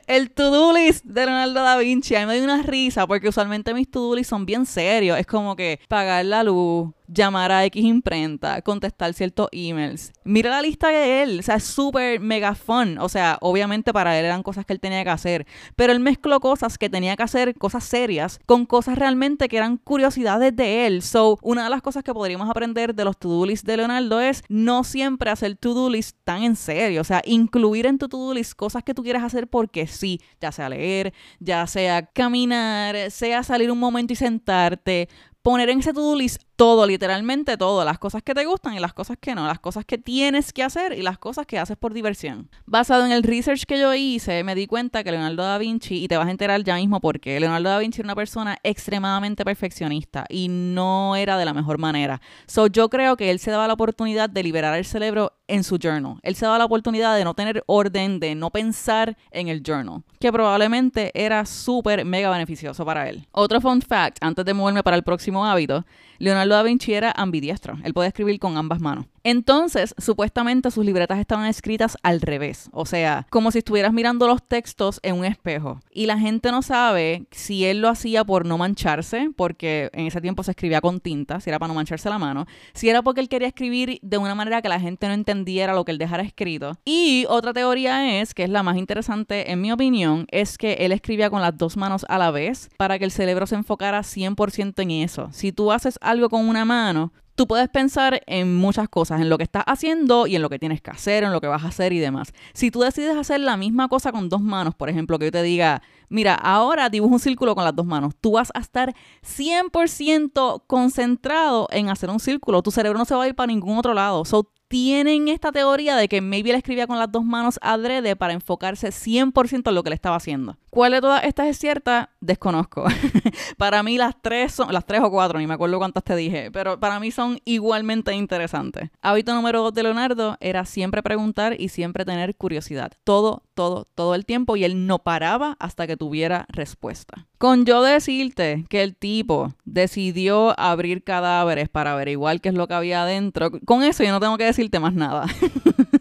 El 0.07 0.31
to-do 0.31 0.73
list 0.73 1.05
de 1.05 1.25
Leonardo 1.25 1.61
da 1.61 1.77
Vinci, 1.77 2.15
a 2.15 2.21
mí 2.21 2.25
me 2.25 2.35
dio 2.35 2.43
una 2.43 2.61
risa 2.61 3.07
porque 3.07 3.29
usualmente 3.29 3.73
mis 3.73 3.89
to-do 3.89 4.15
list 4.15 4.29
son 4.29 4.45
bien 4.45 4.65
serios. 4.65 5.17
Es 5.17 5.25
como 5.25 5.55
que 5.55 5.79
pagar 5.87 6.25
la 6.25 6.43
luz, 6.43 6.91
llamar 7.13 7.51
a 7.51 7.65
X 7.65 7.83
imprenta, 7.83 8.61
contestar 8.61 9.13
ciertos 9.13 9.49
emails. 9.51 10.13
Mira 10.23 10.49
la 10.49 10.61
lista 10.61 10.89
de 10.89 11.23
él, 11.23 11.39
o 11.39 11.43
sea, 11.43 11.55
es 11.55 11.63
súper 11.63 12.19
mega 12.19 12.55
fun. 12.55 12.97
O 12.99 13.09
sea, 13.09 13.37
obviamente 13.41 13.93
para 13.93 14.17
él 14.17 14.25
eran 14.25 14.43
cosas 14.43 14.65
que 14.65 14.73
él 14.73 14.79
tenía 14.79 15.03
que 15.03 15.09
hacer, 15.09 15.45
pero 15.75 15.91
él 15.93 15.99
mezcló 15.99 16.39
cosas 16.39 16.77
que 16.77 16.89
tenía 16.89 17.15
que 17.15 17.23
hacer, 17.23 17.55
cosas 17.55 17.83
serias, 17.83 18.39
con 18.45 18.65
cosas 18.65 18.97
realmente 18.97 19.49
que 19.49 19.57
eran 19.57 19.77
curiosidades 19.77 20.55
de 20.55 20.87
él. 20.87 21.01
So, 21.01 21.37
una 21.41 21.65
de 21.65 21.69
las 21.69 21.81
cosas 21.81 22.03
que 22.03 22.13
podríamos 22.13 22.49
aprender 22.49 22.95
de 22.95 23.05
los 23.05 23.17
to-do 23.17 23.45
list 23.45 23.65
de 23.65 23.77
Leonardo 23.77 24.19
es 24.19 24.43
no 24.47 24.83
siempre 24.83 25.29
hacer 25.29 25.55
to-do 25.57 25.89
list 25.89 26.17
tan 26.23 26.43
en 26.43 26.55
serio, 26.55 27.01
o 27.01 27.05
sea, 27.05 27.21
incluir 27.25 27.85
en 27.85 27.97
tu 27.97 28.07
to-do 28.07 28.33
list 28.33 28.53
cosas 28.53 28.83
que 28.83 28.93
tú 28.93 29.03
quieres 29.03 29.23
hacer 29.23 29.47
porque 29.47 29.87
sí, 29.87 30.21
ya 30.39 30.51
sea 30.51 30.69
leer, 30.69 31.13
ya 31.39 31.67
sea 31.67 32.05
caminar, 32.05 33.11
sea 33.11 33.43
salir 33.43 33.71
un 33.71 33.79
momento 33.79 34.13
y 34.13 34.15
sentarte, 34.15 35.09
poner 35.41 35.69
en 35.69 35.79
ese 35.79 35.93
to-do 35.93 36.15
list 36.15 36.43
todo, 36.61 36.85
literalmente 36.85 37.57
todo, 37.57 37.83
las 37.83 37.97
cosas 37.97 38.21
que 38.21 38.35
te 38.35 38.45
gustan 38.45 38.75
y 38.75 38.79
las 38.79 38.93
cosas 38.93 39.17
que 39.19 39.33
no, 39.33 39.47
las 39.47 39.59
cosas 39.59 39.83
que 39.83 39.97
tienes 39.97 40.53
que 40.53 40.61
hacer 40.61 40.93
y 40.93 41.01
las 41.01 41.17
cosas 41.17 41.47
que 41.47 41.57
haces 41.57 41.75
por 41.75 41.91
diversión. 41.91 42.51
Basado 42.67 43.03
en 43.03 43.11
el 43.11 43.23
research 43.23 43.63
que 43.65 43.79
yo 43.79 43.95
hice, 43.95 44.43
me 44.43 44.53
di 44.53 44.67
cuenta 44.67 45.03
que 45.03 45.09
Leonardo 45.09 45.41
da 45.41 45.57
Vinci, 45.57 46.03
y 46.03 46.07
te 46.07 46.17
vas 46.17 46.27
a 46.27 46.29
enterar 46.29 46.63
ya 46.63 46.75
mismo 46.75 46.99
porque 46.99 47.39
Leonardo 47.39 47.67
da 47.67 47.79
Vinci 47.79 48.01
era 48.01 48.09
una 48.09 48.15
persona 48.15 48.59
extremadamente 48.61 49.43
perfeccionista 49.43 50.25
y 50.29 50.49
no 50.49 51.15
era 51.15 51.35
de 51.35 51.45
la 51.45 51.55
mejor 51.55 51.79
manera. 51.79 52.21
So 52.45 52.67
yo 52.67 52.89
creo 52.89 53.17
que 53.17 53.31
él 53.31 53.39
se 53.39 53.49
daba 53.49 53.65
la 53.65 53.73
oportunidad 53.73 54.29
de 54.29 54.43
liberar 54.43 54.77
el 54.77 54.85
cerebro 54.85 55.33
en 55.47 55.63
su 55.63 55.79
journal. 55.79 56.17
Él 56.21 56.35
se 56.35 56.45
daba 56.45 56.59
la 56.59 56.65
oportunidad 56.65 57.15
de 57.17 57.23
no 57.23 57.33
tener 57.33 57.63
orden, 57.65 58.19
de 58.19 58.35
no 58.35 58.51
pensar 58.51 59.17
en 59.31 59.47
el 59.47 59.63
journal, 59.63 60.03
que 60.19 60.31
probablemente 60.31 61.11
era 61.15 61.43
súper 61.47 62.05
mega 62.05 62.29
beneficioso 62.29 62.85
para 62.85 63.09
él. 63.09 63.27
Otro 63.31 63.59
fun 63.59 63.81
fact, 63.81 64.19
antes 64.21 64.45
de 64.45 64.53
moverme 64.53 64.83
para 64.83 64.95
el 64.95 65.01
próximo 65.03 65.43
hábito, 65.43 65.85
Leonardo 66.19 66.50
Leonardo 66.51 66.77
da 66.77 66.98
era 66.98 67.13
ambidiestro. 67.15 67.77
Él 67.84 67.93
podía 67.93 68.10
escribir 68.10 68.38
con 68.38 68.58
ambas 68.58 68.81
manos. 68.81 69.05
Entonces, 69.23 69.93
supuestamente 69.97 70.71
sus 70.71 70.85
libretas 70.85 71.19
estaban 71.19 71.45
escritas 71.45 71.97
al 72.03 72.21
revés, 72.21 72.69
o 72.71 72.85
sea, 72.85 73.27
como 73.29 73.51
si 73.51 73.59
estuvieras 73.59 73.93
mirando 73.93 74.27
los 74.27 74.41
textos 74.41 74.99
en 75.03 75.15
un 75.15 75.25
espejo. 75.25 75.79
Y 75.91 76.05
la 76.07 76.17
gente 76.17 76.51
no 76.51 76.61
sabe 76.61 77.25
si 77.31 77.65
él 77.65 77.81
lo 77.81 77.89
hacía 77.89 78.23
por 78.23 78.45
no 78.45 78.57
mancharse, 78.57 79.29
porque 79.35 79.89
en 79.93 80.07
ese 80.07 80.21
tiempo 80.21 80.43
se 80.43 80.51
escribía 80.51 80.81
con 80.81 80.99
tinta, 80.99 81.39
si 81.39 81.49
era 81.49 81.59
para 81.59 81.67
no 81.69 81.75
mancharse 81.75 82.09
la 82.09 82.17
mano, 82.17 82.45
si 82.73 82.89
era 82.89 83.01
porque 83.01 83.21
él 83.21 83.29
quería 83.29 83.47
escribir 83.47 83.99
de 84.01 84.17
una 84.17 84.35
manera 84.35 84.61
que 84.61 84.69
la 84.69 84.79
gente 84.79 85.07
no 85.07 85.13
entendiera 85.13 85.73
lo 85.73 85.85
que 85.85 85.91
él 85.91 85.97
dejara 85.97 86.23
escrito. 86.23 86.77
Y 86.85 87.25
otra 87.29 87.53
teoría 87.53 88.21
es, 88.21 88.33
que 88.33 88.43
es 88.43 88.49
la 88.49 88.63
más 88.63 88.77
interesante 88.77 89.51
en 89.51 89.61
mi 89.61 89.71
opinión, 89.71 90.25
es 90.31 90.57
que 90.57 90.73
él 90.73 90.91
escribía 90.91 91.29
con 91.29 91.41
las 91.41 91.57
dos 91.57 91.77
manos 91.77 92.05
a 92.09 92.17
la 92.17 92.31
vez 92.31 92.69
para 92.77 92.97
que 92.97 93.05
el 93.05 93.11
cerebro 93.11 93.45
se 93.45 93.55
enfocara 93.55 94.01
100% 94.01 94.81
en 94.81 94.91
eso. 94.91 95.29
Si 95.31 95.51
tú 95.51 95.71
haces 95.71 95.97
algo 96.01 96.29
con 96.29 96.47
una 96.47 96.65
mano, 96.65 97.11
tú 97.35 97.47
puedes 97.47 97.69
pensar 97.69 98.21
en 98.27 98.55
muchas 98.55 98.89
cosas, 98.89 99.21
en 99.21 99.29
lo 99.29 99.38
que 99.38 99.43
estás 99.43 99.63
haciendo 99.67 100.27
y 100.27 100.35
en 100.35 100.41
lo 100.41 100.50
que 100.50 100.59
tienes 100.59 100.81
que 100.81 100.91
hacer, 100.91 101.23
en 101.23 101.31
lo 101.31 101.41
que 101.41 101.47
vas 101.47 101.63
a 101.63 101.67
hacer 101.67 101.93
y 101.93 102.00
demás. 102.00 102.33
Si 102.53 102.71
tú 102.71 102.81
decides 102.81 103.15
hacer 103.15 103.39
la 103.39 103.57
misma 103.57 103.88
cosa 103.88 104.11
con 104.11 104.29
dos 104.29 104.41
manos, 104.41 104.75
por 104.75 104.89
ejemplo, 104.89 105.19
que 105.19 105.25
yo 105.25 105.31
te 105.31 105.43
diga, 105.43 105.81
mira, 106.09 106.35
ahora 106.35 106.89
dibuja 106.89 107.13
un 107.13 107.19
círculo 107.19 107.55
con 107.55 107.63
las 107.63 107.75
dos 107.75 107.85
manos, 107.85 108.13
tú 108.19 108.33
vas 108.33 108.51
a 108.53 108.59
estar 108.59 108.93
100% 109.23 110.63
concentrado 110.67 111.67
en 111.71 111.89
hacer 111.89 112.09
un 112.09 112.19
círculo. 112.19 112.61
Tu 112.61 112.71
cerebro 112.71 113.00
no 113.00 113.05
se 113.05 113.15
va 113.15 113.23
a 113.23 113.27
ir 113.27 113.35
para 113.35 113.47
ningún 113.47 113.77
otro 113.77 113.93
lado. 113.93 114.25
So, 114.25 114.51
tienen 114.67 115.27
esta 115.27 115.51
teoría 115.51 115.97
de 115.97 116.07
que 116.07 116.21
maybe 116.21 116.51
él 116.51 116.55
escribía 116.55 116.88
con 116.88 116.97
las 116.97 117.11
dos 117.11 117.25
manos 117.25 117.59
adrede 117.61 118.15
para 118.15 118.31
enfocarse 118.31 118.88
100% 118.88 119.67
en 119.67 119.75
lo 119.75 119.83
que 119.83 119.89
le 119.89 119.95
estaba 119.95 120.15
haciendo. 120.15 120.57
¿Cuál 120.69 120.93
de 120.93 121.01
todas 121.01 121.25
estas 121.25 121.47
es 121.47 121.57
cierta? 121.57 122.10
Desconozco. 122.21 122.85
para 123.57 123.81
mí 123.81 123.97
las 123.97 124.15
tres 124.21 124.53
son, 124.53 124.71
las 124.71 124.85
tres 124.85 125.01
o 125.01 125.09
cuatro, 125.09 125.39
ni 125.39 125.47
me 125.47 125.55
acuerdo 125.55 125.79
cuántas 125.79 126.03
te 126.03 126.15
dije, 126.15 126.51
pero 126.51 126.79
para 126.79 126.99
mí 126.99 127.09
son 127.09 127.39
igualmente 127.45 128.13
interesantes. 128.13 128.91
Hábito 129.01 129.33
número 129.33 129.63
dos 129.63 129.73
de 129.73 129.81
Leonardo 129.81 130.37
era 130.39 130.65
siempre 130.65 131.01
preguntar 131.01 131.59
y 131.59 131.69
siempre 131.69 132.05
tener 132.05 132.35
curiosidad. 132.35 132.91
Todo, 133.03 133.41
todo, 133.55 133.87
todo 133.95 134.13
el 134.13 134.27
tiempo 134.27 134.55
y 134.55 134.63
él 134.63 134.85
no 134.85 134.99
paraba 134.99 135.57
hasta 135.59 135.87
que 135.87 135.97
tuviera 135.97 136.45
respuesta. 136.49 137.27
Con 137.39 137.65
yo 137.65 137.81
decirte 137.81 138.65
que 138.69 138.83
el 138.83 138.95
tipo 138.95 139.55
decidió 139.65 140.59
abrir 140.59 141.03
cadáveres 141.03 141.69
para 141.69 141.93
averiguar 141.93 142.39
qué 142.39 142.49
es 142.49 142.55
lo 142.55 142.67
que 142.67 142.75
había 142.75 143.01
adentro, 143.01 143.49
con 143.65 143.81
eso 143.81 144.03
yo 144.03 144.11
no 144.11 144.19
tengo 144.19 144.37
que 144.37 144.45
decirte 144.45 144.79
más 144.79 144.93
nada. 144.93 145.25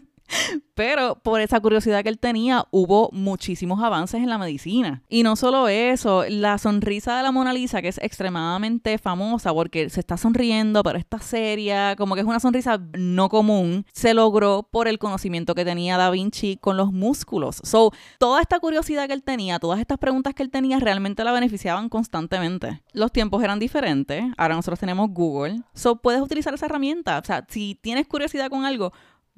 Pero 0.74 1.16
por 1.16 1.40
esa 1.40 1.60
curiosidad 1.60 2.02
que 2.02 2.08
él 2.08 2.18
tenía, 2.18 2.66
hubo 2.70 3.10
muchísimos 3.12 3.82
avances 3.82 4.22
en 4.22 4.30
la 4.30 4.38
medicina. 4.38 5.02
Y 5.08 5.22
no 5.22 5.36
solo 5.36 5.68
eso, 5.68 6.24
la 6.28 6.56
sonrisa 6.56 7.16
de 7.16 7.22
la 7.22 7.32
Mona 7.32 7.52
Lisa, 7.52 7.82
que 7.82 7.88
es 7.88 7.98
extremadamente 7.98 8.96
famosa 8.98 9.52
porque 9.52 9.90
se 9.90 10.00
está 10.00 10.16
sonriendo, 10.16 10.82
pero 10.82 10.98
está 10.98 11.18
seria, 11.18 11.96
como 11.96 12.14
que 12.14 12.22
es 12.22 12.26
una 12.26 12.40
sonrisa 12.40 12.80
no 12.94 13.28
común, 13.28 13.84
se 13.92 14.14
logró 14.14 14.68
por 14.70 14.88
el 14.88 14.98
conocimiento 14.98 15.54
que 15.54 15.64
tenía 15.64 15.98
Da 15.98 16.10
Vinci 16.10 16.56
con 16.56 16.76
los 16.76 16.92
músculos. 16.92 17.60
So, 17.62 17.92
toda 18.18 18.40
esta 18.40 18.58
curiosidad 18.58 19.06
que 19.06 19.12
él 19.12 19.22
tenía, 19.22 19.58
todas 19.58 19.80
estas 19.80 19.98
preguntas 19.98 20.34
que 20.34 20.42
él 20.42 20.50
tenía, 20.50 20.78
realmente 20.78 21.24
la 21.24 21.32
beneficiaban 21.32 21.88
constantemente. 21.88 22.82
Los 22.92 23.12
tiempos 23.12 23.42
eran 23.42 23.58
diferentes, 23.58 24.24
ahora 24.36 24.54
nosotros 24.54 24.80
tenemos 24.80 25.10
Google. 25.10 25.62
So, 25.74 25.96
puedes 25.96 26.22
utilizar 26.22 26.54
esa 26.54 26.66
herramienta. 26.66 27.18
O 27.18 27.24
sea, 27.24 27.44
si 27.48 27.78
tienes 27.80 28.06
curiosidad 28.06 28.48
con 28.48 28.64
algo, 28.64 28.92